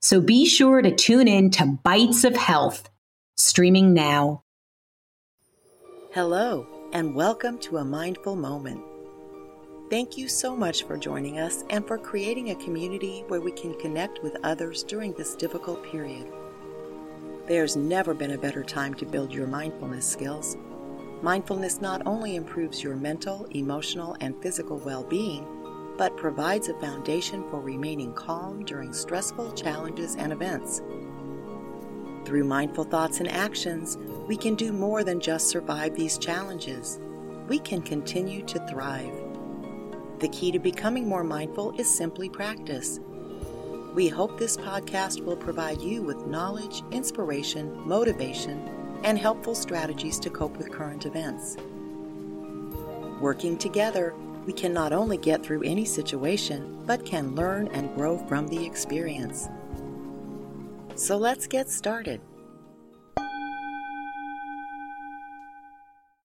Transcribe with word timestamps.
So 0.00 0.20
be 0.20 0.46
sure 0.46 0.80
to 0.80 0.94
tune 0.94 1.26
in 1.26 1.50
to 1.52 1.76
Bites 1.82 2.22
of 2.22 2.36
Health, 2.36 2.88
streaming 3.36 3.94
now. 3.94 4.44
Hello, 6.12 6.68
and 6.92 7.16
welcome 7.16 7.58
to 7.58 7.78
a 7.78 7.84
mindful 7.84 8.36
moment. 8.36 8.80
Thank 9.90 10.16
you 10.16 10.28
so 10.28 10.54
much 10.54 10.84
for 10.84 10.96
joining 10.96 11.40
us 11.40 11.64
and 11.70 11.84
for 11.84 11.98
creating 11.98 12.50
a 12.50 12.54
community 12.54 13.24
where 13.26 13.40
we 13.40 13.50
can 13.50 13.74
connect 13.80 14.22
with 14.22 14.36
others 14.44 14.84
during 14.84 15.14
this 15.14 15.34
difficult 15.34 15.82
period. 15.90 16.28
There's 17.48 17.74
never 17.74 18.14
been 18.14 18.30
a 18.30 18.38
better 18.38 18.62
time 18.62 18.94
to 18.94 19.04
build 19.04 19.32
your 19.32 19.48
mindfulness 19.48 20.06
skills. 20.06 20.56
Mindfulness 21.22 21.80
not 21.80 22.06
only 22.06 22.36
improves 22.36 22.84
your 22.84 22.94
mental, 22.94 23.46
emotional, 23.46 24.16
and 24.20 24.40
physical 24.40 24.78
well 24.78 25.02
being, 25.02 25.44
but 25.98 26.16
provides 26.16 26.68
a 26.68 26.80
foundation 26.80 27.42
for 27.50 27.60
remaining 27.60 28.14
calm 28.14 28.64
during 28.64 28.92
stressful 28.92 29.52
challenges 29.52 30.14
and 30.14 30.32
events. 30.32 30.80
Through 32.24 32.44
mindful 32.44 32.84
thoughts 32.84 33.18
and 33.18 33.28
actions, 33.28 33.98
we 34.28 34.36
can 34.36 34.54
do 34.54 34.72
more 34.72 35.02
than 35.02 35.18
just 35.18 35.48
survive 35.48 35.96
these 35.96 36.16
challenges. 36.16 37.00
We 37.48 37.58
can 37.58 37.82
continue 37.82 38.42
to 38.44 38.66
thrive. 38.68 39.12
The 40.20 40.28
key 40.28 40.52
to 40.52 40.58
becoming 40.58 41.08
more 41.08 41.24
mindful 41.24 41.78
is 41.78 41.92
simply 41.92 42.28
practice. 42.28 43.00
We 43.94 44.08
hope 44.08 44.38
this 44.38 44.56
podcast 44.56 45.24
will 45.24 45.36
provide 45.36 45.80
you 45.80 46.02
with 46.02 46.26
knowledge, 46.26 46.82
inspiration, 46.92 47.88
motivation, 47.88 48.68
and 49.02 49.18
helpful 49.18 49.54
strategies 49.54 50.20
to 50.20 50.30
cope 50.30 50.56
with 50.56 50.70
current 50.70 51.06
events. 51.06 51.56
Working 53.20 53.56
together, 53.56 54.14
we 54.48 54.54
can 54.54 54.72
not 54.72 54.94
only 54.94 55.18
get 55.18 55.44
through 55.44 55.62
any 55.62 55.84
situation, 55.84 56.82
but 56.86 57.04
can 57.04 57.34
learn 57.34 57.68
and 57.68 57.94
grow 57.94 58.16
from 58.16 58.48
the 58.48 58.64
experience. 58.64 59.46
So 60.94 61.18
let's 61.18 61.46
get 61.46 61.68
started. 61.68 62.22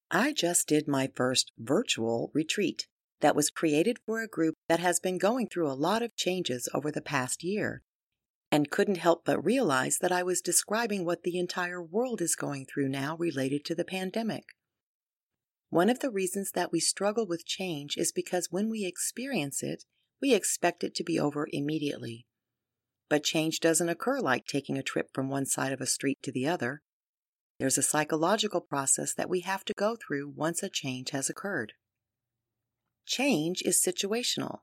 I 0.10 0.32
just 0.32 0.70
did 0.70 0.88
my 0.88 1.10
first 1.14 1.52
virtual 1.60 2.32
retreat 2.34 2.88
that 3.20 3.36
was 3.36 3.50
created 3.50 3.98
for 4.06 4.22
a 4.22 4.28
group 4.30 4.56
that 4.70 4.80
has 4.80 5.02
been 5.02 5.18
going 5.18 5.50
through 5.50 5.70
a 5.70 5.74
lot 5.74 6.02
of 6.02 6.16
changes 6.16 6.70
over 6.74 6.92
the 6.92 7.02
past 7.02 7.44
year 7.44 7.82
and 8.50 8.72
couldn't 8.72 9.00
help 9.00 9.26
but 9.26 9.44
realize 9.44 9.98
that 9.98 10.14
I 10.14 10.24
was 10.24 10.40
describing 10.40 11.04
what 11.04 11.24
the 11.24 11.38
entire 11.38 11.84
world 11.84 12.22
is 12.22 12.38
going 12.38 12.68
through 12.68 12.88
now 12.88 13.18
related 13.18 13.66
to 13.66 13.76
the 13.76 13.84
pandemic. 13.84 14.46
One 15.74 15.90
of 15.90 16.02
the 16.02 16.12
reasons 16.12 16.52
that 16.52 16.72
we 16.72 16.80
struggle 16.80 17.26
with 17.26 17.48
change 17.48 17.98
is 17.98 18.12
because 18.12 18.50
when 18.52 18.70
we 18.70 18.86
experience 18.86 19.64
it, 19.64 19.86
we 20.22 20.36
expect 20.36 20.84
it 20.84 20.94
to 20.94 21.04
be 21.04 21.20
over 21.20 21.48
immediately. 21.52 22.28
But 23.10 23.24
change 23.24 23.60
doesn't 23.60 23.90
occur 23.90 24.20
like 24.20 24.46
taking 24.46 24.78
a 24.78 24.84
trip 24.84 25.08
from 25.16 25.32
one 25.32 25.48
side 25.48 25.74
of 25.74 25.82
a 25.82 25.88
street 25.88 26.20
to 26.22 26.32
the 26.32 26.48
other. 26.48 26.84
There's 27.58 27.80
a 27.80 27.82
psychological 27.82 28.62
process 28.62 29.16
that 29.16 29.32
we 29.32 29.40
have 29.40 29.66
to 29.66 29.74
go 29.74 29.96
through 29.96 30.34
once 30.36 30.62
a 30.62 30.70
change 30.70 31.10
has 31.10 31.28
occurred. 31.28 31.74
Change 33.08 33.64
is 33.66 33.84
situational. 33.84 34.60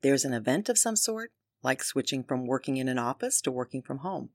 There's 0.00 0.24
an 0.24 0.32
event 0.32 0.70
of 0.70 0.78
some 0.78 0.96
sort, 0.96 1.32
like 1.62 1.84
switching 1.84 2.24
from 2.24 2.46
working 2.46 2.78
in 2.78 2.88
an 2.88 2.98
office 2.98 3.42
to 3.42 3.52
working 3.52 3.82
from 3.82 3.98
home. 3.98 4.30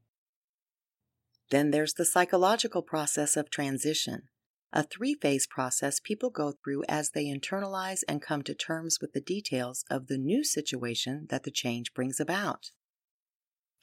Then 1.49 1.71
there's 1.71 1.95
the 1.95 2.05
psychological 2.05 2.83
process 2.83 3.35
of 3.35 3.49
transition 3.49 4.27
a 4.73 4.83
three 4.83 5.13
phase 5.13 5.45
process 5.47 5.99
people 5.99 6.29
go 6.29 6.51
through 6.51 6.83
as 6.87 7.11
they 7.11 7.25
internalize 7.25 8.01
and 8.07 8.21
come 8.21 8.41
to 8.43 8.53
terms 8.53 8.99
with 9.01 9.11
the 9.13 9.21
details 9.21 9.83
of 9.89 10.07
the 10.07 10.17
new 10.17 10.43
situation 10.43 11.27
that 11.29 11.43
the 11.43 11.51
change 11.51 11.93
brings 11.93 12.19
about. 12.19 12.71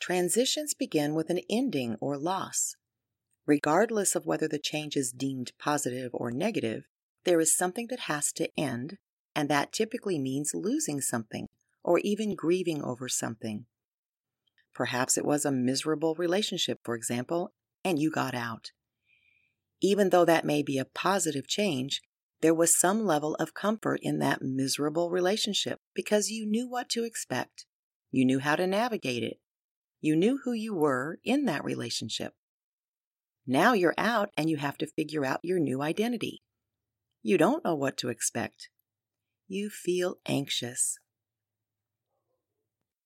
Transitions 0.00 0.74
begin 0.74 1.14
with 1.14 1.28
an 1.28 1.40
ending 1.50 1.96
or 2.00 2.16
loss. 2.16 2.74
Regardless 3.46 4.14
of 4.14 4.26
whether 4.26 4.48
the 4.48 4.58
change 4.58 4.96
is 4.96 5.12
deemed 5.12 5.52
positive 5.58 6.10
or 6.14 6.30
negative, 6.30 6.84
there 7.24 7.40
is 7.40 7.54
something 7.54 7.88
that 7.90 8.00
has 8.00 8.32
to 8.32 8.48
end, 8.56 8.98
and 9.34 9.48
that 9.48 9.72
typically 9.72 10.18
means 10.18 10.52
losing 10.54 11.00
something 11.00 11.46
or 11.82 11.98
even 11.98 12.34
grieving 12.34 12.82
over 12.82 13.08
something. 13.08 13.66
Perhaps 14.74 15.18
it 15.18 15.24
was 15.24 15.44
a 15.44 15.50
miserable 15.50 16.14
relationship, 16.14 16.78
for 16.84 16.94
example, 16.94 17.52
and 17.84 17.98
you 17.98 18.10
got 18.10 18.34
out. 18.34 18.70
Even 19.80 20.10
though 20.10 20.24
that 20.24 20.44
may 20.44 20.62
be 20.62 20.78
a 20.78 20.84
positive 20.84 21.46
change, 21.46 22.02
there 22.40 22.54
was 22.54 22.78
some 22.78 23.04
level 23.04 23.34
of 23.36 23.54
comfort 23.54 24.00
in 24.02 24.18
that 24.18 24.42
miserable 24.42 25.10
relationship 25.10 25.80
because 25.94 26.30
you 26.30 26.46
knew 26.46 26.68
what 26.68 26.88
to 26.90 27.04
expect. 27.04 27.66
You 28.10 28.24
knew 28.24 28.38
how 28.38 28.56
to 28.56 28.66
navigate 28.66 29.22
it. 29.22 29.38
You 30.00 30.14
knew 30.16 30.40
who 30.44 30.52
you 30.52 30.74
were 30.74 31.18
in 31.24 31.44
that 31.46 31.64
relationship. 31.64 32.32
Now 33.46 33.72
you're 33.72 33.94
out 33.98 34.30
and 34.36 34.48
you 34.48 34.58
have 34.58 34.78
to 34.78 34.86
figure 34.86 35.24
out 35.24 35.40
your 35.42 35.58
new 35.58 35.82
identity. 35.82 36.42
You 37.22 37.38
don't 37.38 37.64
know 37.64 37.74
what 37.74 37.96
to 37.98 38.08
expect. 38.08 38.68
You 39.48 39.70
feel 39.70 40.16
anxious. 40.26 40.98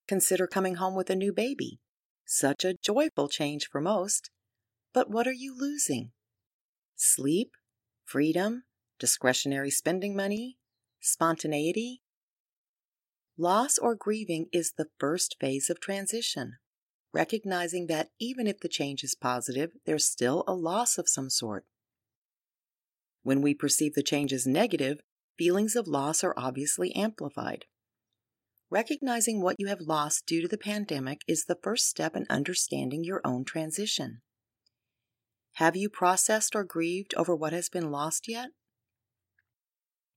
Consider 0.06 0.46
coming 0.46 0.74
home 0.74 0.94
with 0.94 1.08
a 1.08 1.16
new 1.16 1.32
baby. 1.32 1.80
Such 2.26 2.64
a 2.64 2.74
joyful 2.74 3.28
change 3.28 3.68
for 3.70 3.80
most. 3.80 4.30
But 4.92 5.10
what 5.10 5.26
are 5.26 5.32
you 5.32 5.56
losing? 5.58 6.10
Sleep, 6.96 7.52
freedom, 8.04 8.64
discretionary 8.98 9.70
spending 9.70 10.14
money, 10.14 10.58
spontaneity. 11.00 12.02
Loss 13.36 13.78
or 13.78 13.94
grieving 13.94 14.46
is 14.52 14.74
the 14.76 14.88
first 14.98 15.36
phase 15.40 15.70
of 15.70 15.80
transition, 15.80 16.58
recognizing 17.12 17.86
that 17.86 18.10
even 18.20 18.46
if 18.46 18.60
the 18.60 18.68
change 18.68 19.02
is 19.02 19.14
positive, 19.14 19.70
there's 19.86 20.04
still 20.04 20.44
a 20.46 20.54
loss 20.54 20.98
of 20.98 21.08
some 21.08 21.30
sort. 21.30 21.64
When 23.22 23.40
we 23.40 23.54
perceive 23.54 23.94
the 23.94 24.02
change 24.02 24.32
as 24.32 24.46
negative, 24.46 25.00
feelings 25.38 25.76
of 25.76 25.88
loss 25.88 26.22
are 26.22 26.34
obviously 26.36 26.94
amplified. 26.94 27.64
Recognizing 28.70 29.42
what 29.42 29.56
you 29.58 29.66
have 29.66 29.80
lost 29.80 30.26
due 30.26 30.40
to 30.42 30.48
the 30.48 30.58
pandemic 30.58 31.22
is 31.28 31.44
the 31.44 31.58
first 31.62 31.88
step 31.88 32.16
in 32.16 32.26
understanding 32.30 33.04
your 33.04 33.20
own 33.24 33.44
transition. 33.44 34.22
Have 35.56 35.76
you 35.76 35.88
processed 35.88 36.56
or 36.56 36.64
grieved 36.64 37.14
over 37.16 37.36
what 37.36 37.52
has 37.52 37.68
been 37.68 37.90
lost 37.90 38.28
yet? 38.28 38.50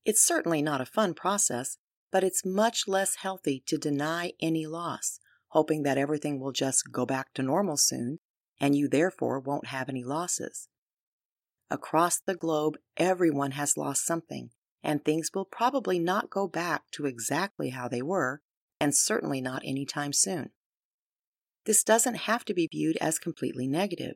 It's 0.05 0.25
certainly 0.25 0.61
not 0.61 0.81
a 0.81 0.85
fun 0.85 1.13
process, 1.13 1.77
but 2.11 2.23
it's 2.23 2.45
much 2.45 2.87
less 2.87 3.15
healthy 3.15 3.63
to 3.67 3.77
deny 3.77 4.31
any 4.39 4.65
loss, 4.65 5.19
hoping 5.49 5.83
that 5.83 5.97
everything 5.97 6.39
will 6.39 6.51
just 6.51 6.91
go 6.91 7.05
back 7.05 7.33
to 7.33 7.43
normal 7.43 7.77
soon 7.77 8.19
and 8.59 8.75
you 8.75 8.87
therefore 8.87 9.39
won't 9.39 9.67
have 9.67 9.89
any 9.89 10.03
losses. 10.03 10.69
Across 11.69 12.21
the 12.21 12.35
globe, 12.35 12.77
everyone 12.95 13.51
has 13.51 13.75
lost 13.75 14.05
something, 14.05 14.51
and 14.83 15.03
things 15.03 15.31
will 15.33 15.45
probably 15.45 15.99
not 15.99 16.29
go 16.29 16.47
back 16.47 16.83
to 16.91 17.05
exactly 17.05 17.71
how 17.71 17.87
they 17.87 18.01
were, 18.01 18.41
and 18.79 18.95
certainly 18.95 19.41
not 19.41 19.63
anytime 19.65 20.13
soon. 20.13 20.51
This 21.65 21.83
doesn't 21.83 22.15
have 22.15 22.45
to 22.45 22.53
be 22.53 22.67
viewed 22.71 22.97
as 22.97 23.17
completely 23.17 23.67
negative. 23.67 24.15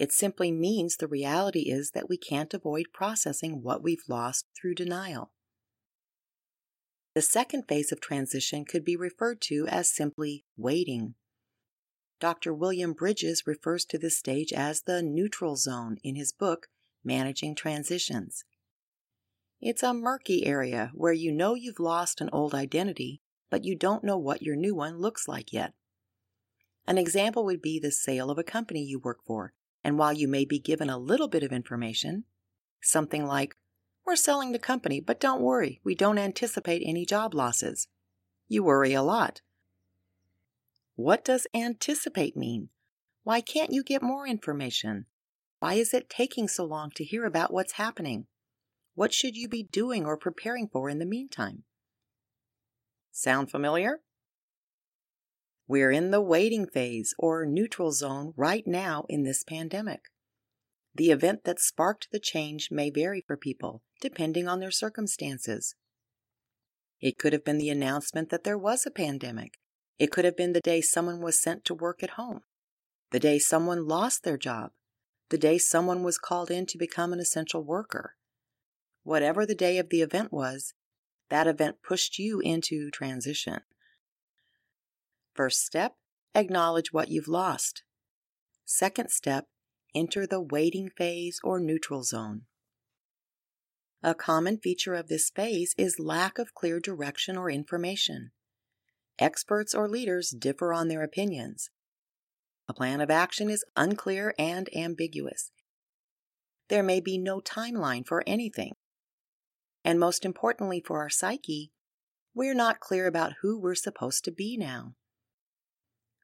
It 0.00 0.12
simply 0.12 0.50
means 0.50 0.96
the 0.96 1.06
reality 1.06 1.70
is 1.70 1.90
that 1.90 2.08
we 2.08 2.16
can't 2.16 2.54
avoid 2.54 2.86
processing 2.90 3.62
what 3.62 3.82
we've 3.82 4.08
lost 4.08 4.46
through 4.56 4.76
denial. 4.76 5.30
The 7.14 7.20
second 7.20 7.64
phase 7.68 7.92
of 7.92 8.00
transition 8.00 8.64
could 8.64 8.82
be 8.82 8.96
referred 8.96 9.42
to 9.42 9.66
as 9.68 9.94
simply 9.94 10.46
waiting. 10.56 11.16
Dr. 12.18 12.54
William 12.54 12.94
Bridges 12.94 13.46
refers 13.46 13.84
to 13.84 13.98
this 13.98 14.16
stage 14.16 14.54
as 14.54 14.80
the 14.80 15.02
neutral 15.02 15.56
zone 15.56 15.98
in 16.02 16.14
his 16.14 16.32
book, 16.32 16.68
Managing 17.04 17.54
Transitions. 17.54 18.44
It's 19.60 19.82
a 19.82 19.92
murky 19.92 20.46
area 20.46 20.92
where 20.94 21.12
you 21.12 21.30
know 21.30 21.52
you've 21.54 21.78
lost 21.78 22.22
an 22.22 22.30
old 22.32 22.54
identity, 22.54 23.20
but 23.50 23.66
you 23.66 23.76
don't 23.76 24.02
know 24.02 24.16
what 24.16 24.40
your 24.40 24.56
new 24.56 24.74
one 24.74 24.98
looks 24.98 25.28
like 25.28 25.52
yet. 25.52 25.74
An 26.86 26.96
example 26.96 27.44
would 27.44 27.60
be 27.60 27.78
the 27.78 27.92
sale 27.92 28.30
of 28.30 28.38
a 28.38 28.42
company 28.42 28.82
you 28.82 28.98
work 28.98 29.18
for 29.26 29.52
and 29.82 29.98
while 29.98 30.12
you 30.12 30.28
may 30.28 30.44
be 30.44 30.58
given 30.58 30.90
a 30.90 30.98
little 30.98 31.28
bit 31.28 31.42
of 31.42 31.52
information, 31.52 32.24
something 32.82 33.24
like, 33.26 33.56
We're 34.04 34.16
selling 34.16 34.52
the 34.52 34.58
company, 34.58 35.00
but 35.00 35.20
don't 35.20 35.42
worry, 35.42 35.80
we 35.84 35.94
don't 35.94 36.18
anticipate 36.18 36.82
any 36.84 37.04
job 37.04 37.34
losses. 37.34 37.88
You 38.48 38.64
worry 38.64 38.94
a 38.94 39.02
lot. 39.02 39.42
What 40.96 41.24
does 41.24 41.46
anticipate 41.54 42.36
mean? 42.36 42.70
Why 43.22 43.40
can't 43.40 43.72
you 43.72 43.82
get 43.82 44.02
more 44.02 44.26
information? 44.26 45.06
Why 45.60 45.74
is 45.74 45.94
it 45.94 46.10
taking 46.10 46.48
so 46.48 46.64
long 46.64 46.90
to 46.96 47.04
hear 47.04 47.24
about 47.24 47.52
what's 47.52 47.72
happening? 47.72 48.26
What 48.94 49.14
should 49.14 49.36
you 49.36 49.48
be 49.48 49.62
doing 49.62 50.04
or 50.04 50.16
preparing 50.16 50.68
for 50.68 50.88
in 50.88 50.98
the 50.98 51.06
meantime? 51.06 51.64
Sound 53.12 53.50
familiar? 53.50 54.00
We're 55.70 55.92
in 55.92 56.10
the 56.10 56.20
waiting 56.20 56.66
phase 56.66 57.14
or 57.16 57.46
neutral 57.46 57.92
zone 57.92 58.34
right 58.36 58.66
now 58.66 59.04
in 59.08 59.22
this 59.22 59.44
pandemic. 59.44 60.06
The 60.96 61.12
event 61.12 61.44
that 61.44 61.60
sparked 61.60 62.08
the 62.10 62.18
change 62.18 62.72
may 62.72 62.90
vary 62.90 63.22
for 63.24 63.36
people, 63.36 63.84
depending 64.00 64.48
on 64.48 64.58
their 64.58 64.72
circumstances. 64.72 65.76
It 67.00 67.18
could 67.18 67.32
have 67.32 67.44
been 67.44 67.58
the 67.58 67.70
announcement 67.70 68.30
that 68.30 68.42
there 68.42 68.58
was 68.58 68.84
a 68.84 68.90
pandemic. 68.90 69.60
It 69.96 70.10
could 70.10 70.24
have 70.24 70.36
been 70.36 70.54
the 70.54 70.60
day 70.60 70.80
someone 70.80 71.20
was 71.20 71.40
sent 71.40 71.64
to 71.66 71.74
work 71.74 72.02
at 72.02 72.18
home, 72.18 72.40
the 73.12 73.20
day 73.20 73.38
someone 73.38 73.86
lost 73.86 74.24
their 74.24 74.36
job, 74.36 74.72
the 75.28 75.38
day 75.38 75.56
someone 75.56 76.02
was 76.02 76.18
called 76.18 76.50
in 76.50 76.66
to 76.66 76.78
become 76.78 77.12
an 77.12 77.20
essential 77.20 77.62
worker. 77.62 78.16
Whatever 79.04 79.46
the 79.46 79.54
day 79.54 79.78
of 79.78 79.90
the 79.90 80.02
event 80.02 80.32
was, 80.32 80.74
that 81.28 81.46
event 81.46 81.76
pushed 81.80 82.18
you 82.18 82.40
into 82.40 82.90
transition. 82.90 83.60
First 85.34 85.64
step, 85.64 85.94
acknowledge 86.34 86.92
what 86.92 87.08
you've 87.08 87.28
lost. 87.28 87.82
Second 88.64 89.10
step, 89.10 89.46
enter 89.94 90.26
the 90.26 90.40
waiting 90.40 90.90
phase 90.96 91.40
or 91.42 91.60
neutral 91.60 92.02
zone. 92.02 92.42
A 94.02 94.14
common 94.14 94.58
feature 94.58 94.94
of 94.94 95.08
this 95.08 95.30
phase 95.30 95.74
is 95.76 95.98
lack 95.98 96.38
of 96.38 96.54
clear 96.54 96.80
direction 96.80 97.36
or 97.36 97.50
information. 97.50 98.30
Experts 99.18 99.74
or 99.74 99.88
leaders 99.88 100.30
differ 100.30 100.72
on 100.72 100.88
their 100.88 101.02
opinions. 101.02 101.68
A 102.68 102.72
plan 102.72 103.00
of 103.00 103.10
action 103.10 103.50
is 103.50 103.64
unclear 103.76 104.32
and 104.38 104.68
ambiguous. 104.74 105.50
There 106.68 106.82
may 106.82 107.00
be 107.00 107.18
no 107.18 107.40
timeline 107.40 108.06
for 108.06 108.22
anything. 108.26 108.74
And 109.84 109.98
most 109.98 110.24
importantly 110.24 110.82
for 110.84 111.00
our 111.00 111.10
psyche, 111.10 111.72
we're 112.34 112.54
not 112.54 112.80
clear 112.80 113.06
about 113.06 113.34
who 113.42 113.60
we're 113.60 113.74
supposed 113.74 114.24
to 114.24 114.30
be 114.30 114.56
now. 114.56 114.94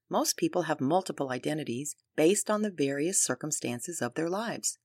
Most 0.08 0.37
people 0.37 0.62
have 0.62 0.81
multiple 0.81 1.31
identities 1.31 1.97
based 2.17 2.49
on 2.50 2.62
the 2.62 2.70
various 2.70 3.23
circumstances 3.23 4.00
of 4.00 4.14
their 4.14 4.29
lives. 4.29 4.79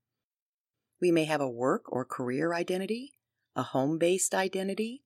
We 1.00 1.12
may 1.12 1.26
have 1.26 1.42
a 1.42 1.50
work 1.50 1.84
or 1.92 2.06
career 2.06 2.54
identity, 2.54 3.14
a 3.56 3.64
home 3.64 3.98
based 3.98 4.34
identity. 4.34 5.04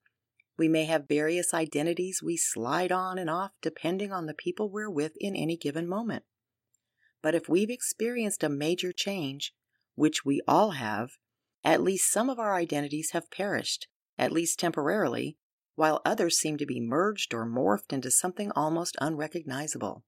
We 0.57 0.69
may 0.69 0.85
have 0.85 1.07
various 1.07 1.53
identities 1.53 2.23
we 2.23 2.37
slide 2.37 2.91
on 2.91 3.17
and 3.17 3.29
off 3.29 3.51
depending 3.61 4.13
on 4.13 4.25
the 4.25 4.33
people 4.33 4.69
we're 4.69 4.89
with 4.89 5.13
in 5.19 5.35
any 5.35 5.57
given 5.57 5.87
moment. 5.87 6.23
But 7.21 7.35
if 7.35 7.49
we've 7.49 7.69
experienced 7.69 8.43
a 8.43 8.49
major 8.49 8.93
change, 8.93 9.53
which 9.95 10.23
we 10.23 10.41
all 10.47 10.71
have, 10.71 11.11
at 11.63 11.81
least 11.81 12.11
some 12.11 12.29
of 12.29 12.39
our 12.39 12.53
identities 12.53 13.11
have 13.11 13.31
perished, 13.31 13.87
at 14.17 14.31
least 14.31 14.59
temporarily, 14.59 15.37
while 15.75 16.01
others 16.05 16.37
seem 16.37 16.57
to 16.57 16.65
be 16.65 16.79
merged 16.79 17.33
or 17.33 17.45
morphed 17.45 17.91
into 17.91 18.09
something 18.09 18.51
almost 18.55 18.95
unrecognizable. 18.99 20.03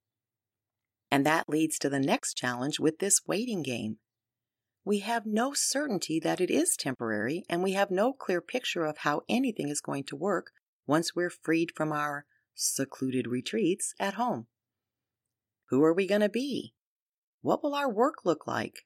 And 1.12 1.26
that 1.26 1.50
leads 1.50 1.78
to 1.80 1.90
the 1.90 2.00
next 2.00 2.34
challenge 2.34 2.80
with 2.80 3.00
this 3.00 3.22
waiting 3.28 3.64
game. 3.64 3.98
We 4.84 5.00
have 5.00 5.26
no 5.26 5.52
certainty 5.54 6.20
that 6.22 6.40
it 6.40 6.50
is 6.50 6.78
temporary, 6.78 7.44
and 7.50 7.62
we 7.62 7.74
have 7.74 7.92
no 7.92 8.14
clear 8.14 8.40
picture 8.40 8.86
of 8.86 9.00
how 9.00 9.22
anything 9.28 9.68
is 9.68 9.82
going 9.82 10.06
to 10.06 10.16
work 10.16 10.52
once 10.86 11.14
we're 11.14 11.30
freed 11.30 11.72
from 11.76 11.92
our 11.92 12.26
secluded 12.56 13.28
retreats 13.28 13.94
at 14.00 14.14
home. 14.14 14.48
Who 15.70 15.84
are 15.84 15.94
we 15.94 16.08
going 16.08 16.22
to 16.22 16.30
be? 16.30 16.74
What 17.42 17.62
will 17.62 17.76
our 17.76 17.92
work 17.92 18.24
look 18.24 18.48
like? 18.48 18.86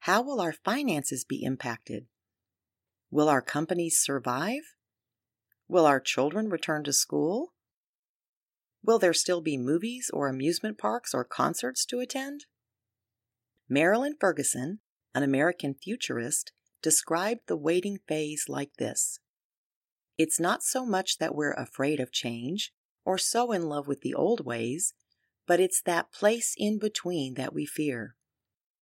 How 0.00 0.22
will 0.22 0.40
our 0.40 0.52
finances 0.52 1.24
be 1.24 1.42
impacted? 1.42 2.06
Will 3.10 3.28
our 3.28 3.42
companies 3.42 3.98
survive? 4.00 4.73
Will 5.68 5.86
our 5.86 6.00
children 6.00 6.48
return 6.48 6.84
to 6.84 6.92
school? 6.92 7.52
Will 8.82 8.98
there 8.98 9.14
still 9.14 9.40
be 9.40 9.56
movies 9.56 10.10
or 10.12 10.28
amusement 10.28 10.76
parks 10.76 11.14
or 11.14 11.24
concerts 11.24 11.86
to 11.86 12.00
attend? 12.00 12.44
Marilyn 13.68 14.14
Ferguson, 14.20 14.80
an 15.14 15.22
American 15.22 15.74
futurist, 15.74 16.52
described 16.82 17.42
the 17.46 17.56
waiting 17.56 17.98
phase 18.06 18.44
like 18.46 18.74
this 18.78 19.20
It's 20.18 20.38
not 20.38 20.62
so 20.62 20.84
much 20.84 21.16
that 21.16 21.34
we're 21.34 21.52
afraid 21.52 21.98
of 21.98 22.12
change 22.12 22.72
or 23.06 23.16
so 23.16 23.52
in 23.52 23.62
love 23.62 23.88
with 23.88 24.02
the 24.02 24.14
old 24.14 24.44
ways, 24.44 24.92
but 25.46 25.60
it's 25.60 25.80
that 25.82 26.12
place 26.12 26.54
in 26.58 26.78
between 26.78 27.34
that 27.34 27.54
we 27.54 27.64
fear. 27.64 28.16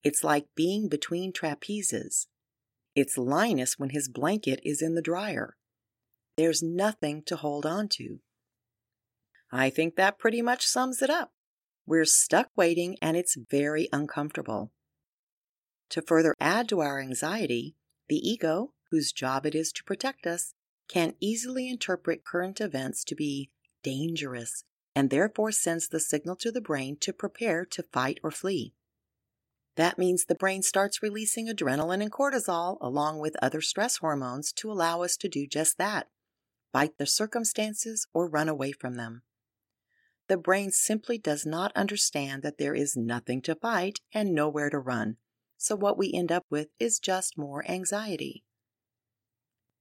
It's 0.03 0.25
like 0.25 0.47
being 0.57 0.89
between 0.89 1.33
trapezes. 1.33 2.27
It's 2.97 3.17
Linus 3.17 3.79
when 3.79 3.91
his 3.91 4.09
blanket 4.09 4.61
is 4.65 4.83
in 4.83 4.95
the 4.95 5.03
dryer. 5.03 5.57
There's 6.37 6.63
nothing 6.63 7.23
to 7.27 7.37
hold 7.37 7.67
on 7.67 7.89
to. 7.91 8.21
I 9.53 9.69
think 9.69 9.97
that 9.97 10.19
pretty 10.19 10.41
much 10.41 10.67
sums 10.67 11.03
it 11.03 11.11
up. 11.11 11.33
We're 11.87 12.07
stuck 12.07 12.49
waiting 12.57 12.97
and 13.03 13.17
it's 13.17 13.37
very 13.51 13.89
uncomfortable. 13.93 14.73
To 15.91 16.01
further 16.01 16.35
add 16.41 16.71
to 16.71 16.81
our 16.81 17.01
anxiety, 17.01 17.77
the 18.09 18.17
ego, 18.17 18.73
whose 18.91 19.13
job 19.13 19.45
it 19.45 19.55
is 19.55 19.73
to 19.73 19.85
protect 19.85 20.27
us, 20.27 20.55
can 20.89 21.15
easily 21.21 21.69
interpret 21.69 22.25
current 22.25 22.61
events 22.61 23.05
to 23.05 23.15
be 23.15 23.51
dangerous 23.83 24.65
and 24.95 25.11
therefore 25.11 25.53
sends 25.53 25.89
the 25.89 26.01
signal 26.01 26.37
to 26.37 26.51
the 26.51 26.61
brain 26.61 26.97
to 27.01 27.13
prepare 27.13 27.65
to 27.67 27.83
fight 27.83 28.19
or 28.23 28.31
flee. 28.31 28.75
That 29.77 29.99
means 29.99 30.25
the 30.25 30.35
brain 30.35 30.63
starts 30.63 31.03
releasing 31.03 31.49
adrenaline 31.49 32.03
and 32.03 32.13
cortisol 32.13 32.79
along 32.81 33.21
with 33.21 33.37
other 33.43 33.61
stress 33.61 33.99
hormones 33.99 34.53
to 34.55 34.71
allow 34.71 35.03
us 35.03 35.17
to 35.19 35.29
do 35.29 35.47
just 35.47 35.79
that 35.79 36.09
fight 36.73 36.99
the 36.99 37.07
circumstances 37.07 38.07
or 38.13 38.29
run 38.29 38.49
away 38.49 38.73
from 38.73 38.95
them 38.95 39.23
the 40.33 40.37
brain 40.39 40.71
simply 40.71 41.19
does 41.19 41.45
not 41.45 41.77
understand 41.77 42.43
that 42.43 42.57
there 42.57 42.75
is 42.75 42.97
nothing 42.97 43.43
to 43.43 43.55
fight 43.55 44.01
and 44.15 44.33
nowhere 44.33 44.71
to 44.71 44.79
run. 44.79 45.17
So 45.59 45.77
what 45.77 45.99
we 45.99 46.11
end 46.13 46.33
up 46.33 46.47
with 46.49 46.69
is 46.79 46.99
just 46.99 47.37
more 47.37 47.69
anxiety. 47.71 48.43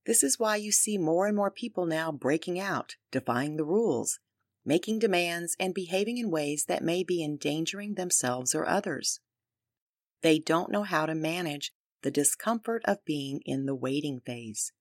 This 0.05 0.23
is 0.23 0.39
why 0.39 0.57
you 0.57 0.73
see 0.73 0.97
more 0.97 1.27
and 1.27 1.37
more 1.37 1.51
people 1.51 1.85
now 1.85 2.11
breaking 2.11 2.59
out, 2.59 2.95
defying 3.11 3.55
the 3.55 3.63
rules, 3.63 4.19
making 4.65 4.99
demands, 4.99 5.55
and 5.59 5.73
behaving 5.73 6.17
in 6.17 6.31
ways 6.31 6.65
that 6.67 6.83
may 6.83 7.03
be 7.03 7.23
endangering 7.23 7.93
themselves 7.93 8.53
or 8.53 8.67
others. 8.67 9.21
They 10.21 10.37
don't 10.37 10.71
know 10.71 10.83
how 10.83 11.05
to 11.05 11.15
manage 11.15 11.71
the 12.01 12.11
discomfort 12.11 12.81
of 12.85 13.05
being 13.05 13.41
in 13.45 13.67
the 13.67 13.75
waiting 13.75 14.19
phase. 14.19 14.73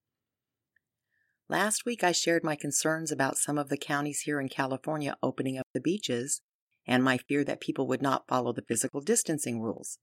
Last 1.51 1.85
week, 1.85 2.05
I 2.05 2.13
shared 2.13 2.45
my 2.45 2.55
concerns 2.55 3.11
about 3.11 3.37
some 3.37 3.59
of 3.59 3.71
the 3.71 3.77
counties 3.77 4.21
here 4.21 4.41
in 4.41 4.49
California 4.49 5.17
opening 5.21 5.59
up 5.59 5.67
the 5.75 5.81
beaches 5.81 6.43
and 6.87 7.03
my 7.03 7.19
fear 7.19 7.43
that 7.43 7.61
people 7.61 7.89
would 7.89 8.01
not 8.01 8.29
follow 8.29 8.53
the 8.53 8.63
physical 8.63 9.01
distancing 9.01 9.61
rules. 9.61 9.99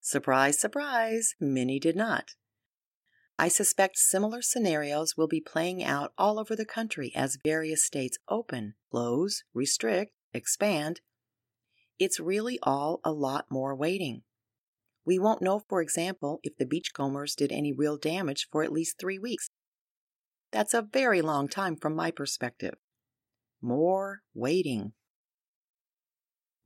Surprise, 0.00 0.58
surprise, 0.58 1.36
many 1.38 1.78
did 1.78 1.94
not. 1.94 2.30
I 3.38 3.46
suspect 3.46 3.96
similar 3.96 4.42
scenarios 4.42 5.16
will 5.16 5.28
be 5.28 5.40
playing 5.40 5.84
out 5.84 6.12
all 6.18 6.36
over 6.36 6.56
the 6.56 6.64
country 6.64 7.12
as 7.14 7.38
various 7.44 7.84
states 7.84 8.18
open, 8.28 8.74
close, 8.90 9.44
restrict, 9.54 10.14
expand. 10.34 11.00
It's 12.00 12.18
really 12.18 12.58
all 12.64 12.98
a 13.04 13.12
lot 13.12 13.46
more 13.52 13.76
waiting. 13.76 14.22
We 15.04 15.20
won't 15.20 15.42
know, 15.42 15.62
for 15.68 15.80
example, 15.80 16.40
if 16.42 16.56
the 16.56 16.66
beachcombers 16.66 17.36
did 17.36 17.52
any 17.52 17.72
real 17.72 17.96
damage 17.96 18.48
for 18.50 18.64
at 18.64 18.72
least 18.72 18.98
three 18.98 19.20
weeks 19.20 19.48
that's 20.52 20.74
a 20.74 20.82
very 20.82 21.22
long 21.22 21.48
time 21.48 21.76
from 21.76 21.94
my 21.94 22.10
perspective. 22.10 22.74
More 23.60 24.20
waiting. 24.34 24.92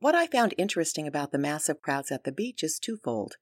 What 0.00 0.14
I 0.14 0.26
found 0.26 0.54
interesting 0.56 1.06
about 1.06 1.30
the 1.30 1.38
massive 1.38 1.82
crowds 1.82 2.10
at 2.10 2.24
the 2.24 2.32
beach 2.32 2.62
is 2.62 2.78
twofold. 2.78 3.36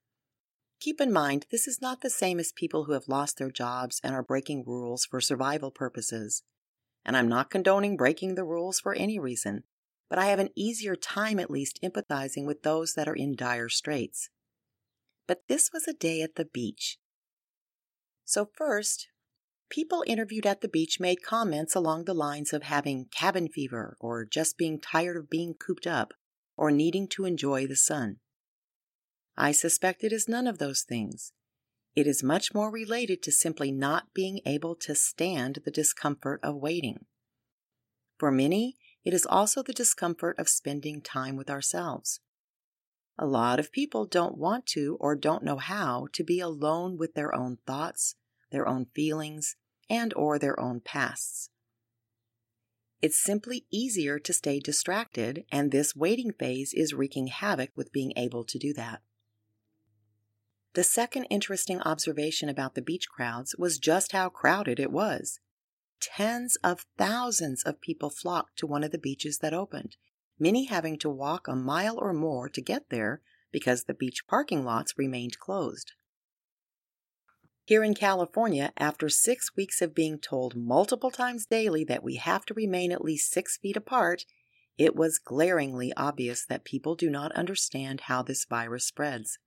Keep 0.79 1.01
in 1.01 1.11
mind, 1.11 1.45
this 1.51 1.67
is 1.67 1.81
not 1.81 2.01
the 2.01 2.09
same 2.09 2.39
as 2.39 2.53
people 2.53 2.85
who 2.85 2.93
have 2.93 3.07
lost 3.07 3.37
their 3.37 3.51
jobs 3.51 3.99
and 4.03 4.13
are 4.13 4.23
breaking 4.23 4.63
rules 4.65 5.05
for 5.05 5.19
survival 5.19 5.71
purposes. 5.71 6.43
And 7.05 7.17
I'm 7.17 7.27
not 7.27 7.49
condoning 7.49 7.97
breaking 7.97 8.35
the 8.35 8.45
rules 8.45 8.79
for 8.79 8.93
any 8.93 9.19
reason, 9.19 9.63
but 10.09 10.19
I 10.19 10.27
have 10.27 10.39
an 10.39 10.49
easier 10.55 10.95
time 10.95 11.39
at 11.39 11.51
least 11.51 11.79
empathizing 11.83 12.45
with 12.45 12.63
those 12.63 12.93
that 12.93 13.07
are 13.07 13.15
in 13.15 13.35
dire 13.35 13.69
straits. 13.69 14.29
But 15.27 15.43
this 15.47 15.69
was 15.73 15.87
a 15.87 15.93
day 15.93 16.21
at 16.21 16.35
the 16.35 16.45
beach. 16.45 16.97
So, 18.25 18.49
first, 18.55 19.07
People 19.69 20.03
interviewed 20.07 20.47
at 20.47 20.61
the 20.61 20.67
beach 20.67 20.99
made 20.99 21.21
comments 21.21 21.75
along 21.75 22.05
the 22.05 22.13
lines 22.15 22.53
of 22.53 22.63
having 22.63 23.05
cabin 23.05 23.47
fever 23.47 23.95
or 23.99 24.25
just 24.25 24.57
being 24.57 24.79
tired 24.79 25.15
of 25.15 25.29
being 25.29 25.53
cooped 25.53 25.85
up 25.85 26.13
or 26.57 26.71
needing 26.71 27.07
to 27.09 27.25
enjoy 27.25 27.67
the 27.67 27.75
sun. 27.75 28.17
I 29.37 29.51
suspect 29.51 30.03
it 30.03 30.11
is 30.11 30.27
none 30.27 30.47
of 30.47 30.57
those 30.57 30.81
things. 30.81 31.33
It 31.95 32.07
is 32.07 32.23
much 32.23 32.53
more 32.53 32.71
related 32.71 33.21
to 33.23 33.31
simply 33.31 33.71
not 33.71 34.13
being 34.13 34.41
able 34.45 34.75
to 34.75 34.95
stand 34.95 35.59
the 35.63 35.71
discomfort 35.71 36.39
of 36.43 36.55
waiting. 36.55 37.05
For 38.17 38.31
many, 38.31 38.75
it 39.05 39.13
is 39.13 39.25
also 39.25 39.63
the 39.63 39.73
discomfort 39.73 40.37
of 40.39 40.49
spending 40.49 41.01
time 41.01 41.35
with 41.35 41.49
ourselves. 41.49 42.19
A 43.17 43.25
lot 43.25 43.59
of 43.59 43.71
people 43.71 44.05
don't 44.05 44.37
want 44.37 44.65
to 44.67 44.97
or 44.99 45.15
don't 45.15 45.43
know 45.43 45.57
how 45.57 46.07
to 46.13 46.23
be 46.23 46.39
alone 46.39 46.97
with 46.97 47.13
their 47.13 47.33
own 47.35 47.57
thoughts, 47.65 48.15
their 48.51 48.67
own 48.67 48.87
feelings, 48.93 49.55
and 49.89 50.13
or 50.15 50.37
their 50.37 50.59
own 50.59 50.79
pasts. 50.79 51.49
It's 53.01 53.17
simply 53.17 53.65
easier 53.71 54.19
to 54.19 54.33
stay 54.33 54.59
distracted, 54.59 55.45
and 55.51 55.71
this 55.71 55.95
waiting 55.95 56.33
phase 56.33 56.73
is 56.73 56.93
wreaking 56.93 57.27
havoc 57.27 57.71
with 57.75 57.93
being 57.93 58.11
able 58.17 58.43
to 58.43 58.59
do 58.59 58.73
that. 58.73 59.01
The 60.73 60.83
second 60.83 61.25
interesting 61.25 61.81
observation 61.81 62.49
about 62.49 62.75
the 62.75 62.81
beach 62.81 63.07
crowds 63.09 63.55
was 63.57 63.79
just 63.79 64.11
how 64.11 64.29
crowded 64.29 64.79
it 64.79 64.91
was. 64.91 65.39
Tens 66.01 66.57
of 66.63 66.85
thousands 66.97 67.63
of 67.63 67.81
people 67.81 68.09
flocked 68.09 68.57
to 68.59 68.67
one 68.67 68.83
of 68.83 68.91
the 68.91 68.97
beaches 68.97 69.39
that 69.39 69.53
opened, 69.53 69.95
many 70.37 70.65
having 70.65 70.97
to 70.99 71.09
walk 71.09 71.47
a 71.47 71.55
mile 71.55 71.97
or 71.97 72.13
more 72.13 72.49
to 72.49 72.61
get 72.61 72.89
there 72.89 73.21
because 73.51 73.83
the 73.83 73.93
beach 73.93 74.27
parking 74.27 74.63
lots 74.63 74.97
remained 74.97 75.39
closed. 75.39 75.93
Here 77.69 77.83
in 77.83 77.93
California, 77.93 78.73
after 78.77 79.09
six 79.09 79.55
weeks 79.55 79.79
of 79.79 79.93
being 79.93 80.17
told 80.17 80.55
multiple 80.55 81.11
times 81.11 81.45
daily 81.45 81.83
that 81.83 82.01
we 82.01 82.15
have 82.15 82.43
to 82.45 82.55
remain 82.55 82.91
at 82.91 83.03
least 83.03 83.31
six 83.31 83.59
feet 83.59 83.77
apart, 83.77 84.25
it 84.79 84.95
was 84.95 85.19
glaringly 85.19 85.93
obvious 85.95 86.43
that 86.47 86.63
people 86.63 86.95
do 86.95 87.11
not 87.11 87.31
understand 87.33 88.01
how 88.05 88.23
this 88.23 88.43
virus 88.43 88.87
spreads. 88.87 89.37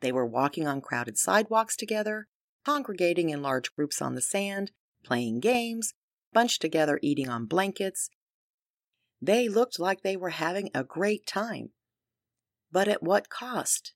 They 0.00 0.10
were 0.10 0.26
walking 0.26 0.66
on 0.66 0.80
crowded 0.80 1.16
sidewalks 1.16 1.76
together, 1.76 2.26
congregating 2.64 3.30
in 3.30 3.42
large 3.42 3.72
groups 3.76 4.02
on 4.02 4.16
the 4.16 4.20
sand, 4.20 4.72
playing 5.04 5.38
games, 5.38 5.94
bunched 6.32 6.60
together 6.60 6.98
eating 7.00 7.28
on 7.28 7.46
blankets, 7.46 8.10
they 9.22 9.48
looked 9.48 9.78
like 9.78 10.02
they 10.02 10.16
were 10.16 10.30
having 10.30 10.68
a 10.74 10.82
great 10.82 11.28
time. 11.28 11.68
But 12.72 12.88
at 12.88 13.04
what 13.04 13.28
cost? 13.28 13.94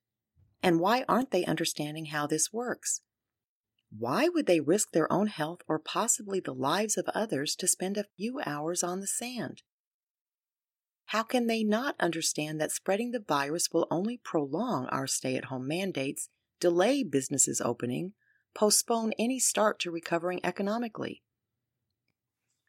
And 0.63 0.79
why 0.79 1.05
aren't 1.09 1.33
they 1.33 1.45
understanding 1.45 2.07
how 2.07 2.29
this 2.29 2.53
works? 2.53 3.01
Why 3.91 4.29
would 4.29 4.47
they 4.47 4.61
risk 4.61 4.93
their 4.93 5.11
own 5.13 5.29
health 5.29 5.61
or 5.67 5.79
possibly 5.79 6.41
the 6.41 6.55
lives 6.55 6.97
of 6.97 7.09
others 7.15 7.57
to 7.57 7.67
spend 7.67 7.97
a 7.97 8.07
few 8.17 8.41
hours 8.45 8.83
on 8.83 9.01
the 9.01 9.07
sand? 9.07 9.63
How 11.07 11.23
can 11.23 11.47
they 11.47 11.65
not 11.65 11.97
understand 11.99 12.61
that 12.61 12.71
spreading 12.71 13.13
the 13.13 13.25
virus 13.27 13.69
will 13.73 13.87
only 13.91 14.19
prolong 14.19 14.87
our 14.87 15.07
stay 15.07 15.37
at 15.37 15.47
home 15.47 15.67
mandates, 15.67 16.29
delay 16.61 17.03
businesses 17.03 17.63
opening, 17.63 18.13
postpone 18.55 19.13
any 19.19 19.41
start 19.41 19.79
to 19.81 19.91
recovering 19.91 20.41
economically? 20.45 21.23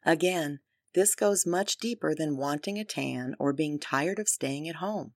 Again, 0.04 0.60
this 0.94 1.14
goes 1.14 1.46
much 1.46 1.76
deeper 1.76 2.14
than 2.14 2.38
wanting 2.38 2.78
a 2.78 2.84
tan 2.84 3.36
or 3.38 3.52
being 3.52 3.78
tired 3.78 4.18
of 4.18 4.28
staying 4.28 4.68
at 4.68 4.76
home. 4.76 5.12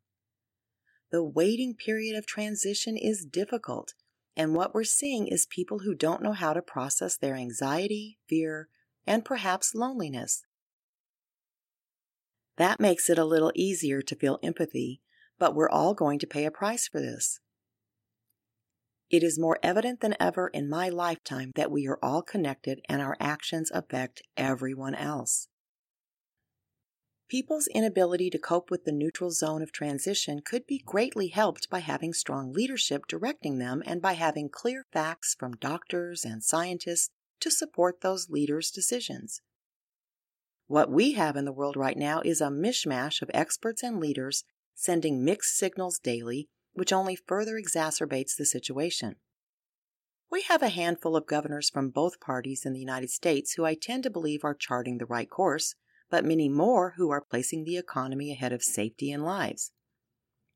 The 1.10 1.24
waiting 1.24 1.74
period 1.74 2.16
of 2.16 2.26
transition 2.26 2.96
is 2.96 3.24
difficult, 3.24 3.94
and 4.36 4.54
what 4.54 4.74
we're 4.74 4.84
seeing 4.84 5.28
is 5.28 5.46
people 5.46 5.80
who 5.80 5.94
don't 5.94 6.22
know 6.22 6.32
how 6.32 6.52
to 6.52 6.62
process 6.62 7.16
their 7.16 7.36
anxiety, 7.36 8.18
fear, 8.28 8.68
and 9.06 9.24
perhaps 9.24 9.74
loneliness. 9.74 10.42
That 12.56 12.80
makes 12.80 13.10
it 13.10 13.18
a 13.18 13.24
little 13.24 13.52
easier 13.54 14.02
to 14.02 14.16
feel 14.16 14.38
empathy, 14.42 15.00
but 15.38 15.54
we're 15.54 15.70
all 15.70 15.94
going 15.94 16.18
to 16.20 16.26
pay 16.26 16.44
a 16.44 16.50
price 16.50 16.88
for 16.88 17.00
this. 17.00 17.40
It 19.10 19.22
is 19.22 19.38
more 19.38 19.58
evident 19.62 20.00
than 20.00 20.16
ever 20.18 20.48
in 20.48 20.68
my 20.68 20.88
lifetime 20.88 21.52
that 21.54 21.70
we 21.70 21.86
are 21.86 21.98
all 22.02 22.22
connected 22.22 22.80
and 22.88 23.00
our 23.00 23.16
actions 23.20 23.70
affect 23.72 24.22
everyone 24.36 24.94
else. 24.94 25.48
People's 27.28 27.66
inability 27.68 28.28
to 28.30 28.38
cope 28.38 28.70
with 28.70 28.84
the 28.84 28.92
neutral 28.92 29.30
zone 29.30 29.62
of 29.62 29.72
transition 29.72 30.40
could 30.40 30.66
be 30.66 30.82
greatly 30.84 31.28
helped 31.28 31.70
by 31.70 31.78
having 31.78 32.12
strong 32.12 32.52
leadership 32.52 33.06
directing 33.08 33.58
them 33.58 33.82
and 33.86 34.02
by 34.02 34.12
having 34.12 34.50
clear 34.50 34.84
facts 34.92 35.34
from 35.38 35.56
doctors 35.56 36.24
and 36.24 36.44
scientists 36.44 37.08
to 37.40 37.50
support 37.50 38.02
those 38.02 38.28
leaders' 38.28 38.70
decisions. 38.70 39.40
What 40.66 40.90
we 40.90 41.12
have 41.12 41.36
in 41.36 41.44
the 41.44 41.52
world 41.52 41.76
right 41.76 41.96
now 41.96 42.20
is 42.24 42.40
a 42.40 42.48
mishmash 42.48 43.22
of 43.22 43.30
experts 43.32 43.82
and 43.82 44.00
leaders 44.00 44.44
sending 44.74 45.24
mixed 45.24 45.56
signals 45.56 45.98
daily, 45.98 46.48
which 46.72 46.92
only 46.92 47.16
further 47.16 47.60
exacerbates 47.60 48.36
the 48.36 48.44
situation. 48.44 49.16
We 50.30 50.42
have 50.42 50.62
a 50.62 50.68
handful 50.68 51.16
of 51.16 51.26
governors 51.26 51.70
from 51.70 51.90
both 51.90 52.20
parties 52.20 52.66
in 52.66 52.72
the 52.72 52.80
United 52.80 53.10
States 53.10 53.54
who 53.54 53.64
I 53.64 53.74
tend 53.74 54.02
to 54.02 54.10
believe 54.10 54.44
are 54.44 54.54
charting 54.54 54.98
the 54.98 55.06
right 55.06 55.30
course, 55.30 55.74
but 56.14 56.24
many 56.24 56.48
more 56.48 56.94
who 56.96 57.10
are 57.10 57.20
placing 57.28 57.64
the 57.64 57.76
economy 57.76 58.30
ahead 58.30 58.52
of 58.52 58.62
safety 58.62 59.10
and 59.10 59.24
lives. 59.24 59.72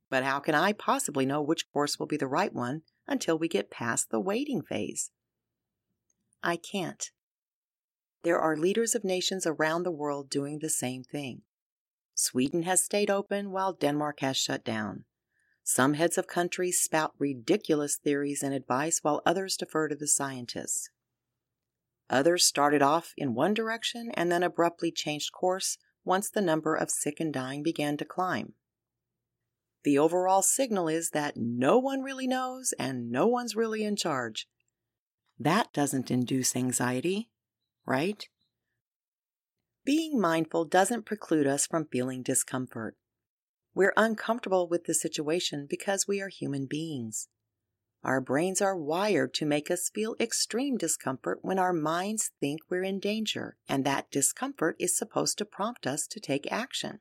But 0.09 0.23
how 0.23 0.39
can 0.39 0.55
I 0.55 0.73
possibly 0.73 1.27
know 1.27 1.43
which 1.43 1.69
course 1.73 1.99
will 1.99 2.07
be 2.07 2.17
the 2.17 2.29
right 2.29 2.53
one 2.53 2.83
until 3.09 3.37
we 3.37 3.49
get 3.49 3.69
past 3.69 4.11
the 4.11 4.21
waiting 4.21 4.63
phase? 4.63 5.11
I 6.45 6.59
can't. 6.59 7.11
There 8.23 8.39
are 8.39 8.57
leaders 8.57 8.95
of 8.95 9.03
nations 9.03 9.49
around 9.49 9.83
the 9.83 9.91
world 9.91 10.31
doing 10.31 10.61
the 10.61 10.71
same 10.71 11.03
thing. 11.03 11.43
Sweden 12.15 12.63
has 12.63 12.85
stayed 12.85 13.11
open 13.11 13.51
while 13.51 13.73
Denmark 13.73 14.21
has 14.21 14.37
shut 14.37 14.65
down. 14.65 15.07
Some 15.65 15.95
heads 15.95 16.17
of 16.17 16.29
countries 16.29 16.81
spout 16.81 17.15
ridiculous 17.19 17.97
theories 17.97 18.45
and 18.45 18.55
advice 18.55 19.01
while 19.03 19.23
others 19.27 19.57
defer 19.57 19.89
to 19.89 19.97
the 19.97 20.07
scientists. 20.07 20.89
Others 22.11 22.47
started 22.47 22.83
off 22.83 23.13
in 23.17 23.35
one 23.35 23.55
direction 23.55 24.11
and 24.15 24.33
then 24.33 24.43
abruptly 24.43 24.91
changed 24.91 25.33
course 25.33 25.77
once 26.05 26.31
the 26.31 26.41
number 26.41 26.75
of 26.75 26.91
sick 26.91 27.21
and 27.21 27.33
dying 27.33 27.63
began 27.63 27.97
to 27.99 28.05
climb. 28.05 28.55
The 29.85 29.99
overall 29.99 30.43
signal 30.43 30.89
is 30.89 31.11
that 31.11 31.37
no 31.37 31.79
one 31.79 32.01
really 32.01 32.27
knows 32.27 32.73
and 32.79 33.11
no 33.11 33.27
one's 33.27 33.55
really 33.55 33.85
in 33.85 33.97
charge. 33.97 34.49
That 35.39 35.73
doesn't 35.73 36.11
induce 36.11 36.57
anxiety, 36.57 37.31
right? 37.87 38.27
Being 39.85 40.21
mindful 40.21 40.65
doesn't 40.65 41.07
preclude 41.07 41.47
us 41.47 41.67
from 41.67 41.87
feeling 41.87 42.23
discomfort. 42.23 42.97
We're 43.75 43.95
uncomfortable 43.97 44.69
with 44.69 44.85
the 44.85 44.95
situation 44.95 45.67
because 45.69 46.09
we 46.09 46.21
are 46.21 46.29
human 46.29 46.67
beings. 46.67 47.29
Our 48.05 48.21
brains 48.21 48.63
are 48.63 48.77
wired 48.77 49.35
to 49.35 49.47
make 49.47 49.71
us 49.71 49.91
feel 49.93 50.15
extreme 50.21 50.77
discomfort 50.77 51.41
when 51.43 51.59
our 51.59 51.73
minds 51.73 52.31
think 52.41 52.61
we're 52.71 52.85
in 52.85 53.01
danger, 53.01 53.57
and 53.69 53.85
that 53.85 54.11
discomfort 54.11 54.77
is 54.79 54.97
supposed 54.97 55.37
to 55.39 55.45
prompt 55.45 55.87
us 55.87 56.07
to 56.09 56.21
take 56.21 56.51
action. 56.51 57.01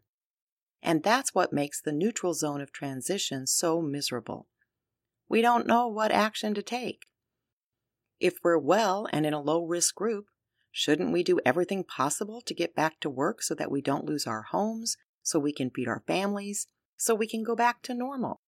And 0.81 1.03
that's 1.03 1.35
what 1.35 1.53
makes 1.53 1.81
the 1.81 1.91
neutral 1.91 2.33
zone 2.33 2.61
of 2.61 2.71
transition 2.71 3.45
so 3.45 3.81
miserable. 3.81 4.47
We 5.29 5.41
don't 5.41 5.67
know 5.67 5.87
what 5.87 6.11
action 6.11 6.53
to 6.55 6.61
take. 6.63 7.05
If 8.19 8.35
we're 8.43 8.57
well 8.57 9.07
and 9.11 9.25
in 9.25 9.33
a 9.33 9.41
low 9.41 9.63
risk 9.63 9.93
group, 9.93 10.25
shouldn't 10.71 11.13
we 11.13 11.23
do 11.23 11.39
everything 11.45 11.83
possible 11.83 12.41
to 12.41 12.53
get 12.53 12.75
back 12.75 12.99
to 13.01 13.09
work 13.09 13.43
so 13.43 13.53
that 13.55 13.69
we 13.69 13.81
don't 13.81 14.05
lose 14.05 14.25
our 14.25 14.43
homes, 14.43 14.97
so 15.21 15.37
we 15.37 15.53
can 15.53 15.69
feed 15.69 15.87
our 15.87 16.03
families, 16.07 16.67
so 16.95 17.13
we 17.13 17.27
can 17.27 17.43
go 17.43 17.55
back 17.55 17.83
to 17.83 17.93
normal? 17.93 18.41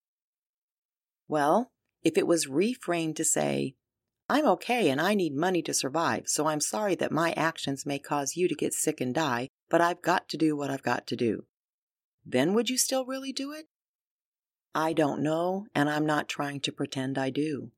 Well, 1.28 1.72
if 2.04 2.18
it 2.18 2.28
was 2.28 2.48
reframed 2.48 3.16
to 3.18 3.26
say, 3.26 3.76
I'm 4.30 4.46
okay 4.46 4.90
and 4.90 5.02
I 5.02 5.16
need 5.16 5.36
money 5.36 5.62
to 5.64 5.74
survive, 5.74 6.28
so 6.28 6.48
I'm 6.48 6.62
sorry 6.62 6.96
that 6.96 7.12
my 7.12 7.32
actions 7.32 7.86
may 7.86 7.98
cause 7.98 8.36
you 8.36 8.48
to 8.48 8.56
get 8.56 8.74
sick 8.74 9.02
and 9.02 9.14
die, 9.14 9.50
but 9.70 9.82
I've 9.82 10.02
got 10.02 10.30
to 10.30 10.38
do 10.38 10.56
what 10.56 10.70
I've 10.70 10.84
got 10.84 11.08
to 11.08 11.16
do. 11.16 11.46
Then 12.26 12.54
would 12.54 12.70
you 12.70 12.78
still 12.78 13.06
really 13.06 13.34
do 13.34 13.52
it? 13.52 13.66
I 14.76 14.94
don't 14.94 15.24
know, 15.24 15.66
and 15.74 15.90
I'm 15.90 16.06
not 16.06 16.30
trying 16.30 16.60
to 16.62 16.72
pretend 16.72 17.18
I 17.18 17.32
do. 17.32 17.72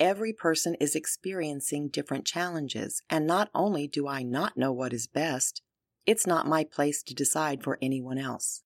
Every 0.00 0.32
person 0.32 0.74
is 0.80 0.96
experiencing 0.96 1.88
different 1.88 2.26
challenges, 2.26 3.02
and 3.08 3.24
not 3.24 3.50
only 3.54 3.86
do 3.86 4.08
I 4.08 4.24
not 4.24 4.56
know 4.56 4.72
what 4.72 4.92
is 4.92 5.06
best, 5.06 5.62
it's 6.06 6.26
not 6.26 6.48
my 6.48 6.64
place 6.64 7.04
to 7.04 7.14
decide 7.14 7.62
for 7.62 7.78
anyone 7.80 8.18
else. 8.18 8.64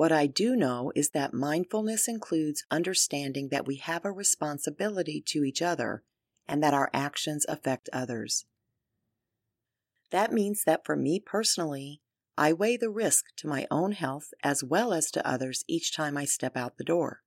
What 0.00 0.12
I 0.12 0.26
do 0.26 0.56
know 0.56 0.92
is 0.94 1.10
that 1.10 1.34
mindfulness 1.34 2.08
includes 2.08 2.64
understanding 2.70 3.50
that 3.50 3.66
we 3.66 3.76
have 3.76 4.06
a 4.06 4.10
responsibility 4.10 5.22
to 5.26 5.44
each 5.44 5.60
other 5.60 6.04
and 6.48 6.62
that 6.62 6.72
our 6.72 6.88
actions 6.94 7.44
affect 7.50 7.90
others. 7.92 8.46
That 10.10 10.32
means 10.32 10.64
that 10.64 10.86
for 10.86 10.96
me 10.96 11.20
personally, 11.20 12.00
I 12.38 12.54
weigh 12.54 12.78
the 12.78 12.88
risk 12.88 13.26
to 13.36 13.46
my 13.46 13.66
own 13.70 13.92
health 13.92 14.32
as 14.42 14.64
well 14.64 14.94
as 14.94 15.10
to 15.10 15.28
others 15.28 15.66
each 15.68 15.94
time 15.94 16.16
I 16.16 16.24
step 16.24 16.56
out 16.56 16.78
the 16.78 16.82
door. 16.82 17.20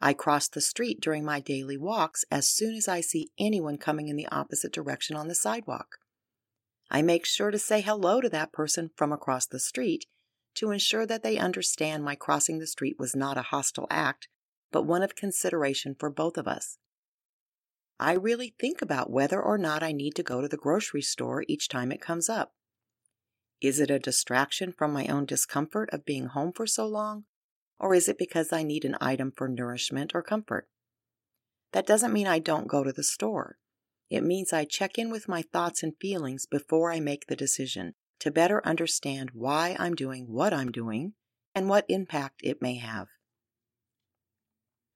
I 0.00 0.14
cross 0.14 0.48
the 0.48 0.60
street 0.60 1.00
during 1.00 1.24
my 1.24 1.38
daily 1.38 1.76
walks 1.76 2.24
as 2.28 2.48
soon 2.48 2.74
as 2.74 2.88
I 2.88 3.02
see 3.02 3.30
anyone 3.38 3.78
coming 3.78 4.08
in 4.08 4.16
the 4.16 4.26
opposite 4.32 4.72
direction 4.72 5.14
on 5.14 5.28
the 5.28 5.34
sidewalk. 5.36 5.98
I 6.90 7.02
make 7.02 7.24
sure 7.24 7.52
to 7.52 7.58
say 7.58 7.82
hello 7.82 8.20
to 8.20 8.28
that 8.30 8.50
person 8.50 8.90
from 8.96 9.12
across 9.12 9.46
the 9.46 9.60
street 9.60 10.06
to 10.54 10.70
ensure 10.70 11.06
that 11.06 11.22
they 11.22 11.38
understand 11.38 12.04
my 12.04 12.14
crossing 12.14 12.58
the 12.58 12.66
street 12.66 12.96
was 12.98 13.14
not 13.14 13.38
a 13.38 13.42
hostile 13.42 13.86
act, 13.90 14.28
but 14.72 14.86
one 14.86 15.02
of 15.02 15.14
consideration 15.14 15.94
for 15.98 16.10
both 16.10 16.36
of 16.36 16.48
us. 16.48 16.78
I 18.00 18.12
really 18.12 18.54
think 18.60 18.80
about 18.80 19.10
whether 19.10 19.42
or 19.42 19.58
not 19.58 19.82
I 19.82 19.92
need 19.92 20.14
to 20.16 20.22
go 20.22 20.40
to 20.40 20.48
the 20.48 20.56
grocery 20.56 21.02
store 21.02 21.44
each 21.48 21.68
time 21.68 21.90
it 21.90 22.00
comes 22.00 22.28
up. 22.28 22.54
Is 23.60 23.80
it 23.80 23.90
a 23.90 23.98
distraction 23.98 24.72
from 24.72 24.92
my 24.92 25.06
own 25.06 25.24
discomfort 25.24 25.90
of 25.92 26.04
being 26.04 26.26
home 26.26 26.52
for 26.52 26.66
so 26.66 26.86
long? 26.86 27.24
Or 27.80 27.94
is 27.94 28.08
it 28.08 28.18
because 28.18 28.52
I 28.52 28.62
need 28.62 28.84
an 28.84 28.96
item 29.00 29.32
for 29.36 29.48
nourishment 29.48 30.12
or 30.14 30.22
comfort? 30.22 30.68
That 31.72 31.86
doesn't 31.86 32.12
mean 32.12 32.26
I 32.26 32.38
don't 32.38 32.68
go 32.68 32.84
to 32.84 32.92
the 32.92 33.02
store. 33.02 33.58
It 34.10 34.22
means 34.22 34.52
I 34.52 34.64
check 34.64 34.96
in 34.96 35.10
with 35.10 35.28
my 35.28 35.42
thoughts 35.42 35.82
and 35.82 35.94
feelings 36.00 36.46
before 36.46 36.92
I 36.92 37.00
make 37.00 37.26
the 37.26 37.36
decision 37.36 37.94
to 38.20 38.30
better 38.30 38.66
understand 38.66 39.30
why 39.32 39.76
I'm 39.78 39.94
doing 39.94 40.26
what 40.28 40.52
I'm 40.52 40.70
doing 40.70 41.14
and 41.54 41.68
what 41.68 41.84
impact 41.88 42.40
it 42.42 42.62
may 42.62 42.76
have. 42.76 43.08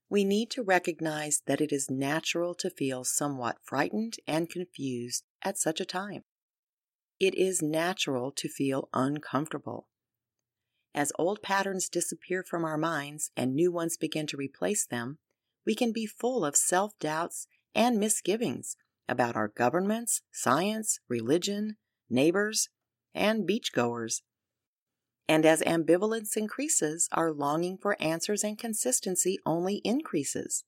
We 0.09 0.25
need 0.25 0.51
to 0.51 0.63
recognize 0.63 1.43
that 1.47 1.61
it 1.61 1.73
is 1.73 1.91
natural 1.91 2.55
to 2.57 2.69
feel 2.69 3.03
somewhat 3.05 3.57
frightened 3.63 4.17
and 4.27 4.51
confused 4.51 5.25
at 5.43 5.59
such 5.59 5.81
a 5.81 5.87
time. 5.87 6.25
It 7.19 7.35
is 7.35 7.63
natural 7.63 8.31
to 8.33 8.49
feel 8.49 8.89
uncomfortable. 8.93 9.89
As 10.95 11.13
old 11.19 11.41
patterns 11.43 11.89
disappear 11.89 12.43
from 12.43 12.65
our 12.65 12.77
minds 12.77 13.31
and 13.37 13.55
new 13.55 13.73
ones 13.73 13.97
begin 13.97 14.27
to 14.27 14.37
replace 14.37 14.87
them, 14.87 15.19
we 15.65 15.75
can 15.75 15.93
be 15.93 16.05
full 16.05 16.45
of 16.45 16.57
self 16.57 16.93
doubts 16.99 17.47
and 17.75 17.99
misgivings 17.99 18.77
about 19.09 19.37
our 19.37 19.49
governments, 19.49 20.23
science, 20.31 20.99
religion, 21.09 21.77
neighbors, 22.11 22.69
and 23.15 23.49
beachgoers. 23.49 24.23
And 25.29 25.47
as 25.47 25.63
ambivalence 25.63 26.37
increases, 26.37 27.09
our 27.13 27.33
longing 27.33 27.79
for 27.79 28.01
answers 28.01 28.45
and 28.45 28.59
consistency 28.59 29.39
only 29.47 29.77
increases. 29.85 30.65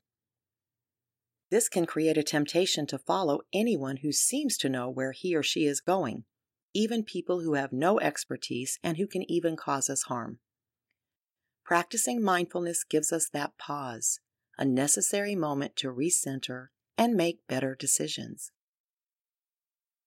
This 1.50 1.68
can 1.68 1.86
create 1.86 2.16
a 2.16 2.22
temptation 2.22 2.86
to 2.86 2.98
follow 2.98 3.40
anyone 3.52 3.98
who 3.98 4.12
seems 4.12 4.56
to 4.58 4.68
know 4.68 4.88
where 4.88 5.12
he 5.12 5.36
or 5.36 5.42
she 5.42 5.66
is 5.66 5.80
going, 5.80 6.24
even 6.72 7.04
people 7.04 7.40
who 7.40 7.54
have 7.54 7.72
no 7.72 8.00
expertise 8.00 8.78
and 8.82 8.96
who 8.96 9.06
can 9.06 9.30
even 9.30 9.56
cause 9.56 9.90
us 9.90 10.04
harm. 10.04 10.38
Practicing 11.64 12.22
mindfulness 12.22 12.84
gives 12.84 13.12
us 13.12 13.28
that 13.32 13.56
pause, 13.58 14.20
a 14.58 14.64
necessary 14.64 15.34
moment 15.34 15.76
to 15.76 15.92
recenter 15.92 16.68
and 16.98 17.14
make 17.14 17.46
better 17.48 17.74
decisions. 17.74 18.50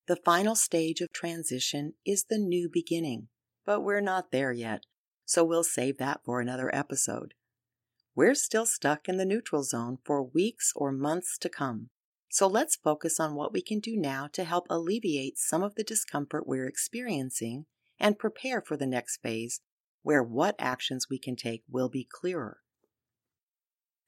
The 0.08 0.16
final 0.16 0.56
stage 0.56 1.02
of 1.02 1.12
transition 1.12 1.96
is 2.06 2.24
the 2.24 2.38
new 2.38 2.70
beginning, 2.72 3.28
but 3.66 3.82
we're 3.82 4.00
not 4.00 4.32
there 4.32 4.54
yet, 4.54 4.86
so 5.26 5.44
we'll 5.44 5.66
save 5.66 5.98
that 5.98 6.22
for 6.24 6.40
another 6.40 6.74
episode. 6.74 7.34
We're 8.16 8.36
still 8.36 8.66
stuck 8.66 9.10
in 9.10 9.18
the 9.18 9.26
neutral 9.26 9.64
zone 9.64 9.98
for 10.06 10.24
weeks 10.24 10.72
or 10.78 10.94
months 10.94 11.38
to 11.40 11.50
come, 11.50 11.90
so 12.30 12.48
let's 12.48 12.78
focus 12.78 13.20
on 13.20 13.36
what 13.36 13.52
we 13.52 13.62
can 13.62 13.82
do 13.82 13.98
now 13.98 14.28
to 14.32 14.46
help 14.46 14.66
alleviate 14.70 15.38
some 15.38 15.62
of 15.62 15.76
the 15.76 15.84
discomfort 15.84 16.48
we're 16.48 16.68
experiencing 16.68 17.66
and 18.00 18.18
prepare 18.18 18.62
for 18.62 18.78
the 18.78 18.88
next 18.88 19.18
phase 19.18 19.60
where 20.04 20.24
what 20.24 20.56
actions 20.58 21.08
we 21.10 21.20
can 21.20 21.36
take 21.36 21.64
will 21.70 21.90
be 21.90 22.08
clearer. 22.10 22.60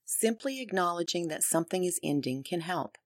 Simply 0.06 0.62
acknowledging 0.62 1.27
that 1.27 1.44
something 1.44 1.84
is 1.84 2.00
ending 2.01 2.41
can 2.41 2.62
help. 2.62 2.98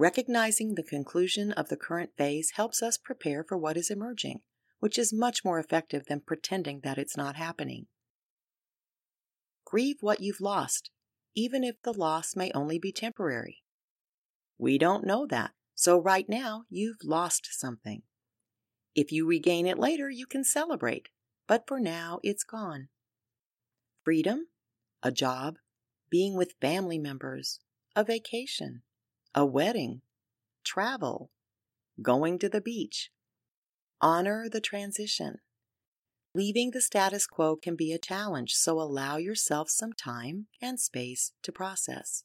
Recognizing 0.00 0.76
the 0.76 0.84
conclusion 0.84 1.50
of 1.50 1.70
the 1.70 1.76
current 1.76 2.10
phase 2.16 2.52
helps 2.54 2.84
us 2.84 2.96
prepare 2.96 3.42
for 3.42 3.58
what 3.58 3.76
is 3.76 3.90
emerging, 3.90 4.42
which 4.78 4.96
is 4.96 5.12
much 5.12 5.44
more 5.44 5.58
effective 5.58 6.04
than 6.06 6.20
pretending 6.20 6.82
that 6.84 6.98
it's 6.98 7.16
not 7.16 7.34
happening. 7.34 7.88
Grieve 9.64 9.96
what 10.00 10.20
you've 10.20 10.40
lost, 10.40 10.90
even 11.34 11.64
if 11.64 11.82
the 11.82 11.92
loss 11.92 12.36
may 12.36 12.52
only 12.52 12.78
be 12.78 12.92
temporary. 12.92 13.64
We 14.56 14.78
don't 14.78 15.04
know 15.04 15.26
that, 15.26 15.50
so 15.74 16.00
right 16.00 16.28
now 16.28 16.62
you've 16.70 17.02
lost 17.02 17.48
something. 17.50 18.02
If 18.94 19.10
you 19.10 19.26
regain 19.26 19.66
it 19.66 19.80
later, 19.80 20.08
you 20.08 20.26
can 20.26 20.44
celebrate, 20.44 21.08
but 21.48 21.64
for 21.66 21.80
now 21.80 22.20
it's 22.22 22.44
gone. 22.44 22.86
Freedom, 24.04 24.46
a 25.02 25.10
job, 25.10 25.56
being 26.08 26.36
with 26.36 26.54
family 26.60 26.98
members, 26.98 27.58
a 27.96 28.04
vacation, 28.04 28.82
a 29.38 29.46
wedding, 29.46 30.02
travel, 30.64 31.30
going 32.02 32.40
to 32.40 32.48
the 32.48 32.60
beach. 32.60 33.12
Honor 34.00 34.48
the 34.50 34.60
transition. 34.60 35.36
Leaving 36.34 36.72
the 36.72 36.80
status 36.80 37.24
quo 37.24 37.54
can 37.54 37.76
be 37.76 37.92
a 37.92 38.00
challenge, 38.00 38.54
so 38.54 38.80
allow 38.80 39.16
yourself 39.16 39.70
some 39.70 39.92
time 39.92 40.48
and 40.60 40.80
space 40.80 41.34
to 41.44 41.52
process. 41.52 42.24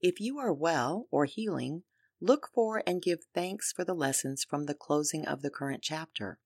If 0.00 0.20
you 0.20 0.38
are 0.38 0.52
well 0.52 1.08
or 1.10 1.24
healing, 1.24 1.82
look 2.20 2.48
for 2.54 2.80
and 2.86 3.02
give 3.02 3.24
thanks 3.34 3.72
for 3.72 3.84
the 3.84 3.94
lessons 3.94 4.46
from 4.48 4.66
the 4.66 4.74
closing 4.74 5.26
of 5.26 5.42
the 5.42 5.50
current 5.50 5.82
chapter. 5.82 6.38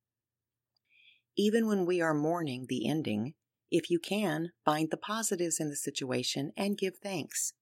Even 1.37 1.67
when 1.67 1.85
we 1.85 2.01
are 2.01 2.15
mourning 2.15 2.65
the 2.67 2.89
ending, 2.89 3.35
if 3.71 3.91
you 3.91 3.99
can, 3.99 4.53
find 4.65 4.91
the 4.91 4.97
positives 4.97 5.61
in 5.61 5.69
the 5.69 5.77
situation 5.77 6.53
and 6.57 6.79
give 6.79 6.97
thanks. 7.03 7.53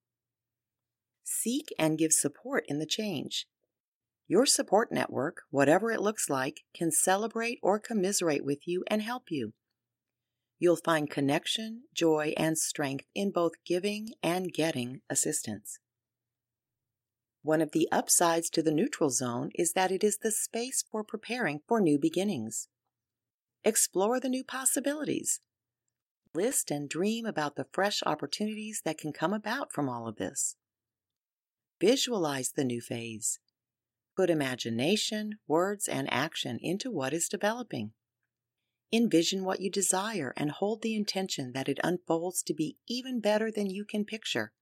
Seek 1.32 1.68
and 1.78 1.96
give 1.96 2.12
support 2.12 2.64
in 2.66 2.80
the 2.80 2.86
change. 2.86 3.46
Your 4.26 4.46
support 4.46 4.90
network, 4.90 5.42
whatever 5.50 5.92
it 5.92 6.02
looks 6.02 6.28
like, 6.28 6.62
can 6.74 6.90
celebrate 6.90 7.58
or 7.62 7.78
commiserate 7.78 8.44
with 8.44 8.66
you 8.66 8.82
and 8.88 9.00
help 9.00 9.30
you. 9.30 9.54
You'll 10.58 10.76
find 10.76 11.08
connection, 11.08 11.84
joy, 11.94 12.34
and 12.36 12.58
strength 12.58 13.06
in 13.14 13.30
both 13.30 13.52
giving 13.64 14.08
and 14.22 14.52
getting 14.52 15.02
assistance. 15.08 15.78
One 17.42 17.60
of 17.60 17.72
the 17.72 17.88
upsides 17.90 18.50
to 18.50 18.62
the 18.62 18.72
neutral 18.72 19.10
zone 19.10 19.50
is 19.54 19.72
that 19.72 19.92
it 19.92 20.02
is 20.02 20.18
the 20.18 20.32
space 20.32 20.84
for 20.90 21.04
preparing 21.04 21.60
for 21.66 21.80
new 21.80 21.98
beginnings. 21.98 22.68
Explore 23.64 24.18
the 24.20 24.28
new 24.28 24.44
possibilities, 24.44 25.40
List 26.32 26.70
and 26.70 26.88
dream 26.88 27.26
about 27.26 27.56
the 27.56 27.66
fresh 27.72 28.02
opportunities 28.06 28.82
that 28.84 28.98
can 28.98 29.12
come 29.12 29.32
about 29.32 29.72
from 29.72 29.88
all 29.88 30.06
of 30.06 30.16
this. 30.16 30.56
Visualize 31.80 32.52
the 32.52 32.64
new 32.64 32.80
phase. 32.80 33.38
Put 34.16 34.30
imagination, 34.30 35.38
words, 35.46 35.88
and 35.88 36.12
action 36.12 36.58
into 36.60 36.90
what 36.90 37.12
is 37.12 37.28
developing. 37.28 37.92
Envision 38.92 39.44
what 39.44 39.60
you 39.60 39.70
desire 39.70 40.34
and 40.36 40.50
hold 40.50 40.82
the 40.82 40.94
intention 40.94 41.52
that 41.52 41.68
it 41.68 41.78
unfolds 41.82 42.42
to 42.42 42.54
be 42.54 42.76
even 42.88 43.20
better 43.20 43.50
than 43.50 43.70
you 43.70 43.84
can 43.84 44.04
picture. 44.04 44.52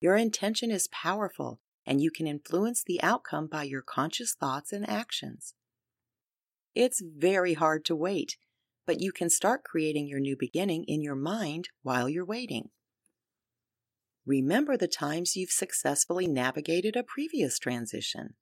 Your 0.00 0.16
intention 0.16 0.70
is 0.70 0.88
powerful 0.88 1.60
and 1.86 2.00
you 2.00 2.10
can 2.10 2.26
influence 2.26 2.82
the 2.84 3.02
outcome 3.02 3.46
by 3.46 3.62
your 3.62 3.82
conscious 3.82 4.34
thoughts 4.34 4.72
and 4.72 4.88
actions. 4.88 5.54
It's 6.74 7.00
very 7.00 7.54
hard 7.54 7.84
to 7.86 7.96
wait 7.96 8.36
but 8.90 9.00
you 9.00 9.12
can 9.12 9.30
start 9.30 9.62
creating 9.62 10.08
your 10.08 10.18
new 10.18 10.36
beginning 10.36 10.84
in 10.88 11.00
your 11.00 11.14
mind 11.14 11.68
while 11.82 12.08
you're 12.08 12.24
waiting. 12.24 12.70
Remember 14.26 14.76
the 14.76 14.88
times 14.88 15.36
you've 15.36 15.50
successfully 15.50 16.26
navigated 16.26 16.96
a 16.96 17.02
previous 17.02 17.58
transition. 17.58 18.34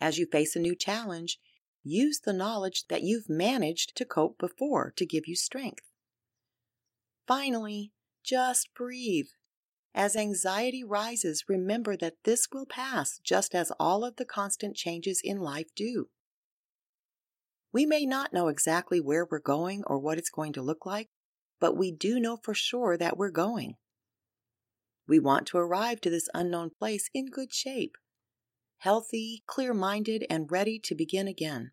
As 0.00 0.18
you 0.18 0.26
face 0.26 0.56
a 0.56 0.60
new 0.60 0.74
challenge, 0.74 1.38
use 1.82 2.20
the 2.20 2.32
knowledge 2.32 2.86
that 2.88 3.02
you've 3.02 3.28
managed 3.28 3.96
to 3.96 4.04
cope 4.04 4.38
before 4.38 4.92
to 4.96 5.06
give 5.06 5.26
you 5.26 5.36
strength. 5.36 5.84
Finally, 7.26 7.92
just 8.24 8.74
breathe. 8.74 9.28
As 9.94 10.14
anxiety 10.16 10.84
rises, 10.84 11.44
remember 11.48 11.96
that 11.96 12.16
this 12.24 12.48
will 12.52 12.66
pass 12.66 13.18
just 13.22 13.54
as 13.54 13.72
all 13.78 14.04
of 14.04 14.16
the 14.16 14.24
constant 14.24 14.76
changes 14.76 15.20
in 15.22 15.38
life 15.38 15.68
do. 15.74 16.08
We 17.72 17.86
may 17.86 18.04
not 18.04 18.32
know 18.32 18.48
exactly 18.48 19.00
where 19.00 19.26
we're 19.28 19.38
going 19.40 19.82
or 19.86 19.98
what 19.98 20.18
it's 20.18 20.30
going 20.30 20.52
to 20.54 20.62
look 20.62 20.84
like, 20.84 21.08
but 21.60 21.76
we 21.76 21.92
do 21.92 22.18
know 22.18 22.36
for 22.36 22.54
sure 22.54 22.96
that 22.96 23.16
we're 23.16 23.30
going. 23.30 23.76
We 25.10 25.18
want 25.18 25.46
to 25.48 25.58
arrive 25.58 26.00
to 26.00 26.10
this 26.10 26.30
unknown 26.32 26.70
place 26.78 27.10
in 27.12 27.26
good 27.26 27.52
shape, 27.52 27.96
healthy, 28.78 29.42
clear 29.46 29.74
minded, 29.74 30.24
and 30.30 30.50
ready 30.50 30.78
to 30.84 30.94
begin 30.94 31.28
again. 31.28 31.72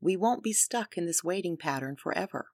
We 0.00 0.16
won't 0.16 0.42
be 0.42 0.54
stuck 0.54 0.96
in 0.96 1.04
this 1.04 1.22
waiting 1.22 1.58
pattern 1.58 1.96
forever. 1.96 2.46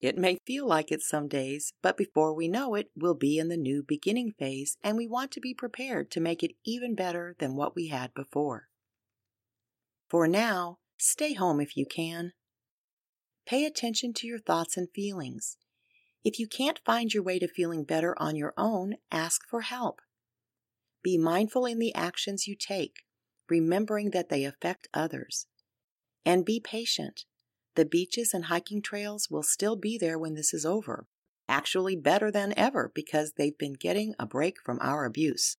It 0.00 0.18
may 0.18 0.38
feel 0.44 0.66
like 0.66 0.90
it 0.90 1.02
some 1.02 1.28
days, 1.28 1.72
but 1.80 1.96
before 1.96 2.34
we 2.34 2.48
know 2.48 2.74
it, 2.74 2.90
we'll 2.96 3.14
be 3.14 3.38
in 3.38 3.48
the 3.48 3.56
new 3.56 3.84
beginning 3.86 4.32
phase, 4.36 4.76
and 4.82 4.96
we 4.96 5.06
want 5.06 5.30
to 5.32 5.40
be 5.40 5.54
prepared 5.54 6.10
to 6.10 6.20
make 6.20 6.42
it 6.42 6.56
even 6.64 6.96
better 6.96 7.36
than 7.38 7.54
what 7.54 7.76
we 7.76 7.88
had 7.88 8.14
before. 8.14 8.68
For 10.08 10.26
now, 10.26 10.78
Stay 11.02 11.32
home 11.32 11.60
if 11.60 11.78
you 11.78 11.86
can. 11.86 12.34
Pay 13.46 13.64
attention 13.64 14.12
to 14.12 14.26
your 14.26 14.38
thoughts 14.38 14.76
and 14.76 14.86
feelings. 14.94 15.56
If 16.22 16.38
you 16.38 16.46
can't 16.46 16.80
find 16.84 17.12
your 17.12 17.22
way 17.22 17.38
to 17.38 17.48
feeling 17.48 17.84
better 17.84 18.14
on 18.18 18.36
your 18.36 18.52
own, 18.56 18.96
ask 19.10 19.42
for 19.48 19.62
help. 19.62 20.00
Be 21.02 21.16
mindful 21.16 21.64
in 21.64 21.78
the 21.78 21.94
actions 21.94 22.46
you 22.46 22.54
take, 22.54 23.04
remembering 23.48 24.10
that 24.10 24.28
they 24.28 24.44
affect 24.44 24.88
others. 24.92 25.46
And 26.24 26.44
be 26.44 26.60
patient. 26.60 27.24
The 27.74 27.86
beaches 27.86 28.34
and 28.34 28.46
hiking 28.46 28.82
trails 28.82 29.28
will 29.30 29.42
still 29.42 29.76
be 29.76 29.96
there 29.96 30.18
when 30.18 30.34
this 30.34 30.52
is 30.52 30.66
over, 30.66 31.06
actually 31.48 31.96
better 31.96 32.30
than 32.30 32.52
ever 32.56 32.92
because 32.94 33.32
they've 33.32 33.56
been 33.56 33.72
getting 33.72 34.14
a 34.18 34.26
break 34.26 34.56
from 34.62 34.78
our 34.82 35.06
abuse. 35.06 35.56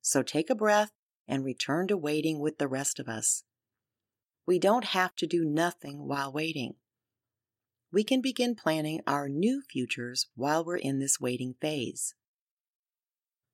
So 0.00 0.22
take 0.22 0.48
a 0.48 0.54
breath 0.54 0.92
and 1.28 1.44
return 1.44 1.86
to 1.88 1.96
waiting 1.96 2.40
with 2.40 2.58
the 2.58 2.68
rest 2.68 2.98
of 2.98 3.08
us. 3.08 3.44
We 4.46 4.58
don't 4.58 4.86
have 4.86 5.14
to 5.16 5.26
do 5.26 5.44
nothing 5.44 6.08
while 6.08 6.32
waiting. 6.32 6.76
We 7.92 8.02
can 8.02 8.22
begin 8.22 8.54
planning 8.54 9.00
our 9.06 9.28
new 9.28 9.62
futures 9.70 10.26
while 10.34 10.64
we're 10.64 10.76
in 10.76 10.98
this 10.98 11.20
waiting 11.20 11.54
phase. 11.60 12.14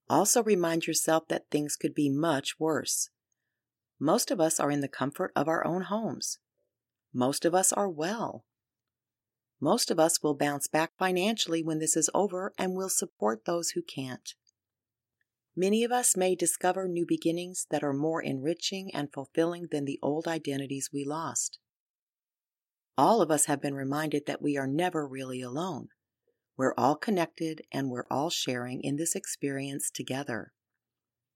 Also, 0.09 0.43
remind 0.43 0.87
yourself 0.87 1.29
that 1.29 1.51
things 1.51 1.77
could 1.77 1.95
be 1.95 2.09
much 2.09 2.59
worse. 2.59 3.11
Most 3.99 4.31
of 4.31 4.41
us 4.41 4.61
are 4.61 4.71
in 4.71 4.81
the 4.81 4.89
comfort 4.89 5.33
of 5.35 5.49
our 5.49 5.67
own 5.67 5.83
homes. 5.83 6.39
Most 7.13 7.45
of 7.45 7.55
us 7.55 7.73
are 7.73 7.89
well. 7.89 8.45
Most 9.61 9.91
of 9.91 9.99
us 9.99 10.23
will 10.23 10.35
bounce 10.35 10.69
back 10.69 10.93
financially 10.97 11.63
when 11.65 11.81
this 11.81 11.97
is 11.97 12.09
over 12.15 12.53
and 12.57 12.77
will 12.77 12.89
support 12.89 13.45
those 13.45 13.71
who 13.71 13.83
can't. 13.83 14.35
Many 15.57 15.83
of 15.83 15.91
us 15.91 16.17
may 16.17 16.37
discover 16.37 16.87
new 16.87 17.05
beginnings 17.05 17.67
that 17.71 17.83
are 17.83 17.93
more 17.93 18.23
enriching 18.23 18.95
and 18.95 19.13
fulfilling 19.13 19.67
than 19.73 19.85
the 19.85 19.99
old 20.01 20.29
identities 20.29 20.91
we 20.93 21.05
lost. 21.05 21.59
All 22.99 23.23
of 23.23 23.31
us 23.31 23.45
have 23.45 23.63
been 23.63 23.75
reminded 23.75 24.27
that 24.27 24.43
we 24.43 24.59
are 24.59 24.67
never 24.67 25.07
really 25.07 25.41
alone. 25.41 25.91
We're 26.57 26.75
all 26.77 26.97
connected 26.97 27.63
and 27.71 27.91
we're 27.91 28.09
all 28.11 28.29
sharing 28.29 28.81
in 28.83 28.97
this 28.97 29.15
experience 29.15 29.89
together. 29.89 30.53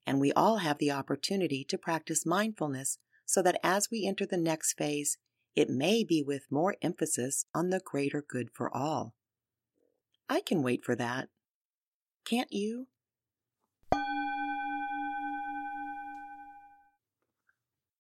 And 0.05 0.19
we 0.19 0.33
all 0.33 0.57
have 0.57 0.79
the 0.79 0.91
opportunity 0.91 1.65
to 1.69 1.79
practice 1.79 2.27
mindfulness 2.27 2.99
so 3.25 3.43
that 3.43 3.61
as 3.63 3.87
we 3.93 4.05
enter 4.05 4.27
the 4.27 4.37
next 4.37 4.73
phase, 4.73 5.19
it 5.55 5.71
may 5.71 6.03
be 6.03 6.21
with 6.21 6.51
more 6.51 6.75
emphasis 6.83 7.45
on 7.55 7.71
the 7.71 7.81
greater 7.85 8.25
good 8.29 8.49
for 8.53 8.77
all. 8.77 9.15
I 10.29 10.41
can 10.41 10.65
wait 10.65 10.85
for 10.85 10.97
that. 10.97 11.29
Can't 12.25 12.53
you? 12.53 12.89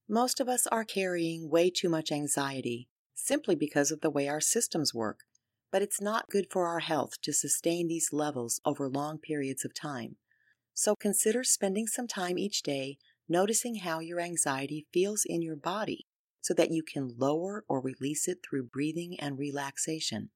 Most 0.08 0.40
of 0.40 0.48
us 0.48 0.66
are 0.66 0.84
carrying 0.84 1.48
way 1.48 1.70
too 1.70 1.88
much 1.88 2.10
anxiety 2.10 2.88
simply 3.24 3.54
because 3.54 3.90
of 3.90 4.00
the 4.00 4.10
way 4.10 4.28
our 4.28 4.40
systems 4.40 4.92
work, 4.92 5.20
but 5.70 5.82
it's 5.82 6.00
not 6.00 6.28
good 6.28 6.46
for 6.50 6.66
our 6.66 6.80
health 6.80 7.12
to 7.22 7.32
sustain 7.32 7.86
these 7.88 8.10
levels 8.12 8.60
over 8.64 8.88
long 8.88 9.18
periods 9.18 9.64
of 9.64 9.72
time. 9.72 10.16
So 10.74 10.96
consider 10.96 11.44
spending 11.44 11.86
some 11.86 12.08
time 12.08 12.38
each 12.38 12.62
day 12.62 12.98
noticing 13.28 13.76
how 13.76 14.00
your 14.00 14.20
anxiety 14.20 14.86
feels 14.92 15.22
in 15.24 15.40
your 15.40 15.56
body 15.56 16.06
so 16.40 16.52
that 16.54 16.72
you 16.72 16.82
can 16.82 17.14
lower 17.16 17.64
or 17.68 17.80
release 17.80 18.26
it 18.26 18.38
through 18.42 18.64
breathing 18.64 19.18
and 19.20 19.38
relaxation. 19.38 20.30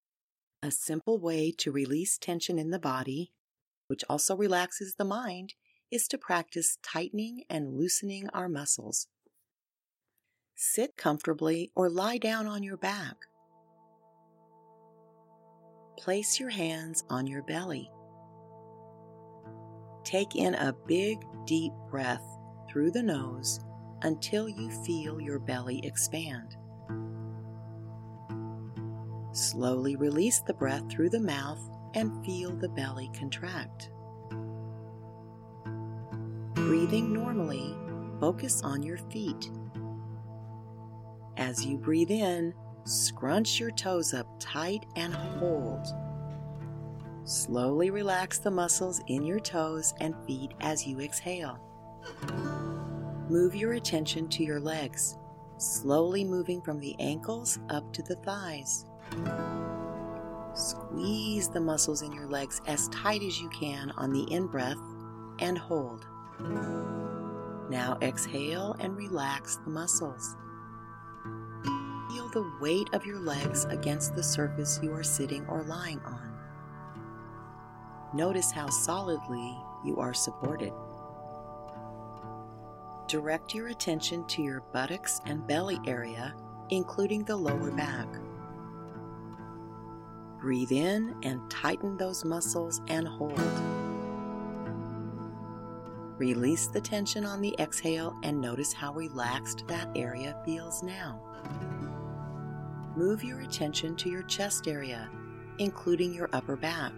A 0.63 0.71
simple 0.71 1.21
way 1.21 1.53
to 1.59 1.73
release 1.73 2.17
tension 2.17 2.59
in 2.59 2.71
the 2.71 2.79
body, 2.79 3.33
which 3.89 4.05
also 4.09 4.37
relaxes 4.37 4.95
the 4.97 5.05
mind, 5.05 5.55
is 5.91 6.07
to 6.09 6.19
practice 6.19 6.79
tightening 6.83 7.43
and 7.51 7.77
loosening 7.77 8.29
our 8.33 8.49
muscles. 8.49 9.09
Sit 10.59 10.97
comfortably 10.97 11.71
or 11.75 11.91
lie 11.91 12.17
down 12.17 12.47
on 12.47 12.63
your 12.63 12.79
back. 12.79 13.17
Place 15.99 16.41
your 16.41 16.49
hands 16.49 17.05
on 17.11 17.27
your 17.27 17.43
belly. 17.43 17.91
Take 20.03 20.35
in 20.35 20.55
a 20.55 20.75
big, 20.87 21.19
deep 21.45 21.73
breath 21.91 22.25
through 22.71 22.91
the 22.91 23.03
nose 23.03 23.61
until 24.01 24.49
you 24.49 24.71
feel 24.83 25.21
your 25.21 25.39
belly 25.39 25.85
expand. 25.85 26.57
Slowly 29.33 29.97
release 29.97 30.41
the 30.41 30.55
breath 30.55 30.91
through 30.91 31.11
the 31.11 31.21
mouth 31.21 31.61
and 31.93 32.25
feel 32.25 32.57
the 32.57 32.71
belly 32.71 33.11
contract. 33.13 33.91
Breathing 36.55 37.13
normally, 37.13 37.77
focus 38.21 38.63
on 38.63 38.83
your 38.83 38.97
feet 38.97 39.51
as 41.37 41.65
you 41.65 41.77
breathe 41.77 42.11
in, 42.11 42.55
scrunch 42.85 43.59
your 43.61 43.71
toes 43.71 44.15
up 44.15 44.27
tight 44.39 44.87
and 44.97 45.15
hold. 45.15 45.87
Slowly 47.25 47.91
relax 47.91 48.39
the 48.39 48.51
muscles 48.51 49.01
in 49.09 49.25
your 49.25 49.41
toes 49.41 49.93
and 50.01 50.15
feet 50.27 50.53
as 50.61 50.87
you 50.87 51.01
exhale. 51.01 51.59
Move 53.29 53.57
your 53.57 53.73
attention 53.73 54.29
to 54.29 54.45
your 54.45 54.61
legs, 54.61 55.19
slowly 55.59 56.25
moving 56.25 56.63
from 56.63 56.79
the 56.79 56.95
ankles 57.01 57.59
up 57.71 57.93
to 57.93 58.03
the 58.03 58.15
thighs. 58.17 58.87
Squeeze 60.55 61.49
the 61.49 61.61
muscles 61.61 62.03
in 62.03 62.13
your 62.13 62.29
legs 62.29 62.61
as 62.67 62.89
tight 62.89 63.23
as 63.23 63.41
you 63.41 63.49
can 63.51 63.91
on 63.97 64.13
the 64.13 64.23
in 64.33 64.47
breath 64.47 64.79
and 65.41 65.59
hold. 65.59 66.07
Now 67.69 67.99
exhale 68.01 68.77
and 68.79 68.97
relax 68.97 69.57
the 69.65 69.71
muscles 69.71 70.37
the 72.37 72.53
weight 72.61 72.91
of 72.93 73.07
your 73.07 73.19
legs 73.19 73.65
against 73.71 74.15
the 74.15 74.23
surface 74.23 74.79
you 74.83 74.93
are 74.93 75.03
sitting 75.03 75.47
or 75.47 75.63
lying 75.63 75.99
on. 76.05 76.37
Notice 78.13 78.51
how 78.51 78.69
solidly 78.69 79.57
you 79.87 79.97
are 79.97 80.13
supported. 80.13 80.71
Direct 83.09 83.55
your 83.55 83.69
attention 83.69 84.27
to 84.27 84.43
your 84.43 84.61
buttocks 84.75 85.19
and 85.25 85.47
belly 85.47 85.81
area, 85.87 86.35
including 86.69 87.25
the 87.25 87.35
lower 87.35 87.71
back. 87.71 88.07
Breathe 90.39 90.73
in 90.73 91.17
and 91.23 91.51
tighten 91.51 91.97
those 91.97 92.23
muscles 92.23 92.83
and 92.89 93.09
hold. 93.09 93.41
Release 96.19 96.67
the 96.67 96.83
tension 96.83 97.25
on 97.25 97.41
the 97.41 97.57
exhale 97.59 98.15
and 98.23 98.39
notice 98.39 98.75
how 98.75 98.93
relaxed 98.93 99.67
that 99.69 99.89
area 99.97 100.39
feels 100.45 100.83
now 100.83 101.19
move 102.97 103.23
your 103.23 103.41
attention 103.41 103.95
to 103.97 104.09
your 104.09 104.23
chest 104.23 104.67
area, 104.67 105.09
including 105.59 106.13
your 106.15 106.31
upper 106.33 106.57
back. 106.57 106.93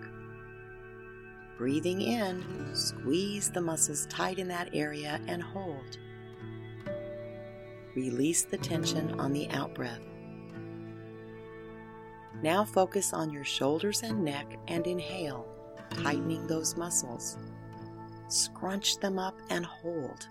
Breathing 1.57 2.01
in, 2.01 2.45
squeeze 2.73 3.51
the 3.51 3.61
muscles 3.61 4.07
tight 4.07 4.39
in 4.39 4.47
that 4.49 4.71
area 4.73 5.21
and 5.27 5.43
hold. 5.43 5.99
Release 7.97 8.45
the 8.45 8.59
tension 8.59 9.19
on 9.19 9.33
the 9.33 9.51
out 9.51 9.75
breath. 9.75 10.03
Now 12.43 12.65
focus 12.65 13.13
on 13.13 13.31
your 13.33 13.45
shoulders 13.45 14.05
and 14.05 14.25
neck 14.25 14.57
and 14.69 14.87
inhale, 14.87 15.49
tightening 15.91 16.47
those 16.47 16.77
muscles. 16.77 17.37
Scrunch 18.29 18.99
them 18.99 19.19
up 19.19 19.37
and 19.51 19.67
hold. 19.67 20.29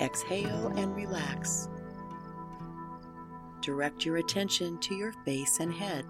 Exhale 0.00 0.72
and 0.76 0.96
relax 0.96 1.68
direct 3.64 4.04
your 4.04 4.18
attention 4.18 4.78
to 4.78 4.94
your 4.94 5.12
face 5.24 5.58
and 5.60 5.72
head. 5.72 6.04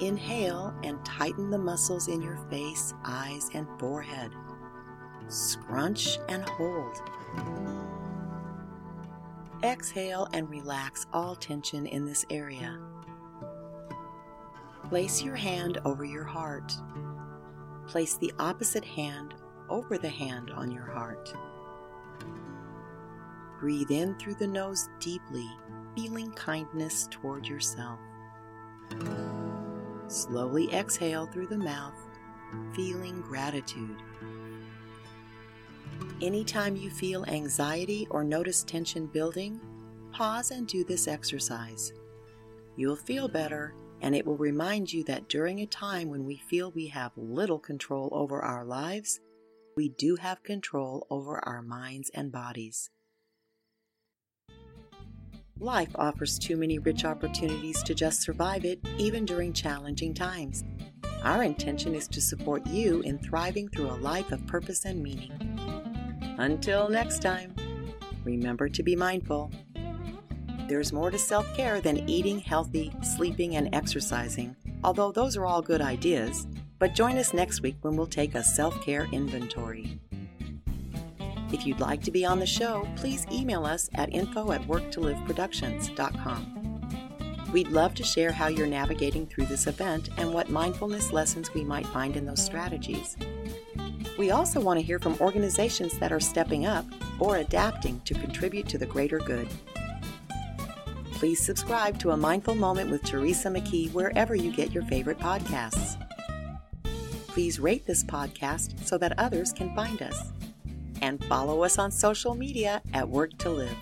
Inhale 0.00 0.72
and 0.84 1.04
tighten 1.04 1.50
the 1.50 1.58
muscles 1.58 2.06
in 2.08 2.22
your 2.22 2.36
face, 2.48 2.94
eyes, 3.04 3.50
and 3.54 3.66
forehead. 3.78 4.32
Scrunch 5.28 6.18
and 6.28 6.48
hold. 6.48 7.02
Exhale 9.64 10.28
and 10.32 10.48
relax 10.48 11.06
all 11.12 11.34
tension 11.34 11.86
in 11.86 12.04
this 12.04 12.24
area. 12.30 12.78
Place 14.88 15.22
your 15.22 15.36
hand 15.36 15.78
over 15.84 16.04
your 16.04 16.24
heart. 16.24 16.72
Place 17.86 18.16
the 18.16 18.32
opposite 18.38 18.84
hand 18.84 19.34
over 19.68 19.98
the 19.98 20.08
hand 20.08 20.50
on 20.50 20.70
your 20.70 20.86
heart. 20.86 21.32
Breathe 23.62 23.92
in 23.92 24.16
through 24.16 24.34
the 24.34 24.46
nose 24.48 24.88
deeply, 24.98 25.48
feeling 25.94 26.32
kindness 26.32 27.06
toward 27.12 27.46
yourself. 27.46 28.00
Slowly 30.08 30.68
exhale 30.72 31.26
through 31.26 31.46
the 31.46 31.58
mouth, 31.58 31.94
feeling 32.74 33.20
gratitude. 33.20 34.02
Anytime 36.20 36.74
you 36.74 36.90
feel 36.90 37.24
anxiety 37.26 38.08
or 38.10 38.24
notice 38.24 38.64
tension 38.64 39.06
building, 39.06 39.60
pause 40.10 40.50
and 40.50 40.66
do 40.66 40.82
this 40.82 41.06
exercise. 41.06 41.92
You'll 42.74 42.96
feel 42.96 43.28
better, 43.28 43.74
and 44.00 44.16
it 44.16 44.26
will 44.26 44.36
remind 44.36 44.92
you 44.92 45.04
that 45.04 45.28
during 45.28 45.60
a 45.60 45.66
time 45.66 46.08
when 46.08 46.24
we 46.24 46.36
feel 46.36 46.72
we 46.72 46.88
have 46.88 47.12
little 47.16 47.60
control 47.60 48.08
over 48.10 48.42
our 48.42 48.64
lives, 48.64 49.20
we 49.76 49.90
do 49.90 50.16
have 50.16 50.42
control 50.42 51.06
over 51.10 51.38
our 51.46 51.62
minds 51.62 52.10
and 52.12 52.32
bodies. 52.32 52.90
Life 55.62 55.94
offers 55.94 56.40
too 56.40 56.56
many 56.56 56.80
rich 56.80 57.04
opportunities 57.04 57.84
to 57.84 57.94
just 57.94 58.20
survive 58.20 58.64
it, 58.64 58.80
even 58.98 59.24
during 59.24 59.52
challenging 59.52 60.12
times. 60.12 60.64
Our 61.22 61.44
intention 61.44 61.94
is 61.94 62.08
to 62.08 62.20
support 62.20 62.66
you 62.66 63.00
in 63.02 63.20
thriving 63.20 63.68
through 63.68 63.86
a 63.86 64.02
life 64.02 64.32
of 64.32 64.44
purpose 64.48 64.84
and 64.86 65.00
meaning. 65.00 65.30
Until 66.38 66.88
next 66.88 67.22
time, 67.22 67.54
remember 68.24 68.68
to 68.70 68.82
be 68.82 68.96
mindful. 68.96 69.52
There's 70.66 70.92
more 70.92 71.12
to 71.12 71.18
self 71.18 71.46
care 71.54 71.80
than 71.80 72.10
eating 72.10 72.40
healthy, 72.40 72.92
sleeping, 73.04 73.54
and 73.54 73.72
exercising, 73.72 74.56
although 74.82 75.12
those 75.12 75.36
are 75.36 75.46
all 75.46 75.62
good 75.62 75.80
ideas. 75.80 76.48
But 76.80 76.96
join 76.96 77.18
us 77.18 77.32
next 77.32 77.62
week 77.62 77.76
when 77.82 77.94
we'll 77.94 78.08
take 78.08 78.34
a 78.34 78.42
self 78.42 78.84
care 78.84 79.06
inventory. 79.12 80.00
If 81.52 81.66
you'd 81.66 81.80
like 81.80 82.02
to 82.04 82.10
be 82.10 82.24
on 82.24 82.38
the 82.38 82.46
show, 82.46 82.88
please 82.96 83.26
email 83.30 83.66
us 83.66 83.90
at 83.94 84.12
info 84.12 84.52
at 84.52 84.62
worktoliveproductions.com. 84.62 86.58
We'd 87.52 87.68
love 87.68 87.94
to 87.96 88.02
share 88.02 88.32
how 88.32 88.46
you're 88.48 88.66
navigating 88.66 89.26
through 89.26 89.44
this 89.44 89.66
event 89.66 90.08
and 90.16 90.32
what 90.32 90.48
mindfulness 90.48 91.12
lessons 91.12 91.52
we 91.52 91.62
might 91.62 91.86
find 91.86 92.16
in 92.16 92.24
those 92.24 92.42
strategies. 92.42 93.18
We 94.18 94.30
also 94.30 94.58
want 94.60 94.80
to 94.80 94.86
hear 94.86 94.98
from 94.98 95.20
organizations 95.20 95.98
that 95.98 96.12
are 96.12 96.20
stepping 96.20 96.64
up 96.64 96.86
or 97.18 97.36
adapting 97.36 98.00
to 98.06 98.14
contribute 98.14 98.68
to 98.68 98.78
the 98.78 98.86
greater 98.86 99.18
good. 99.18 99.48
Please 101.12 101.40
subscribe 101.40 101.98
to 101.98 102.12
A 102.12 102.16
Mindful 102.16 102.54
Moment 102.54 102.90
with 102.90 103.04
Teresa 103.04 103.48
McKee 103.48 103.92
wherever 103.92 104.34
you 104.34 104.50
get 104.50 104.72
your 104.72 104.84
favorite 104.84 105.18
podcasts. 105.18 105.98
Please 107.28 107.60
rate 107.60 107.86
this 107.86 108.02
podcast 108.02 108.84
so 108.84 108.96
that 108.98 109.18
others 109.18 109.52
can 109.52 109.74
find 109.74 110.00
us. 110.02 110.32
And 111.02 111.22
follow 111.24 111.64
us 111.64 111.78
on 111.78 111.90
social 111.90 112.34
media 112.34 112.80
at 112.94 113.08
Work 113.08 113.36
to 113.38 113.50
Live. 113.50 113.76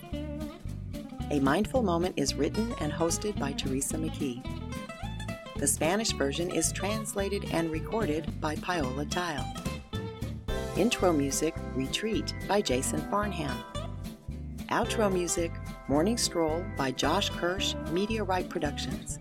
A 1.31 1.39
Mindful 1.39 1.83
Moment 1.83 2.15
is 2.17 2.35
written 2.35 2.75
and 2.81 2.91
hosted 2.91 3.39
by 3.39 3.53
Teresa 3.53 3.97
McKee. 3.99 4.43
The 5.59 5.67
Spanish 5.67 6.13
version 6.13 6.51
is 6.51 6.73
translated 6.73 7.45
and 7.53 7.71
recorded 7.71 8.41
by 8.41 8.57
Paola 8.57 9.05
Tile. 9.05 9.47
Intro 10.79 11.13
music 11.13 11.55
Retreat 11.75 12.35
by 12.49 12.63
Jason 12.63 13.01
Farnham. 13.11 13.57
Outro 14.71 15.13
music 15.13 15.53
Morning 15.89 16.17
Stroll 16.17 16.65
by 16.79 16.91
Josh 16.91 17.29
Kirsch, 17.29 17.75
Media 17.93 18.25
Right 18.25 18.49
Productions. 18.49 19.19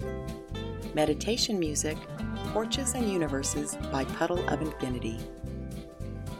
Meditation 0.93 1.59
music 1.59 1.97
Porches 2.53 2.93
and 2.93 3.11
Universes 3.11 3.77
by 3.91 4.05
Puddle 4.05 4.47
of 4.47 4.61
Infinity. 4.61 5.19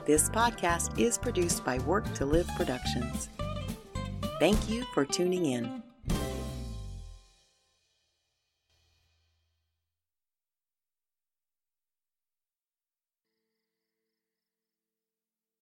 This 0.09 0.27
podcast 0.27 0.97
is 0.97 1.19
produced 1.19 1.63
by 1.63 1.77
Work 1.77 2.11
to 2.15 2.25
Live 2.25 2.47
Productions. 2.57 3.29
Thank 4.39 4.67
you 4.67 4.83
for 4.91 5.05
tuning 5.05 5.45
in. 5.45 5.83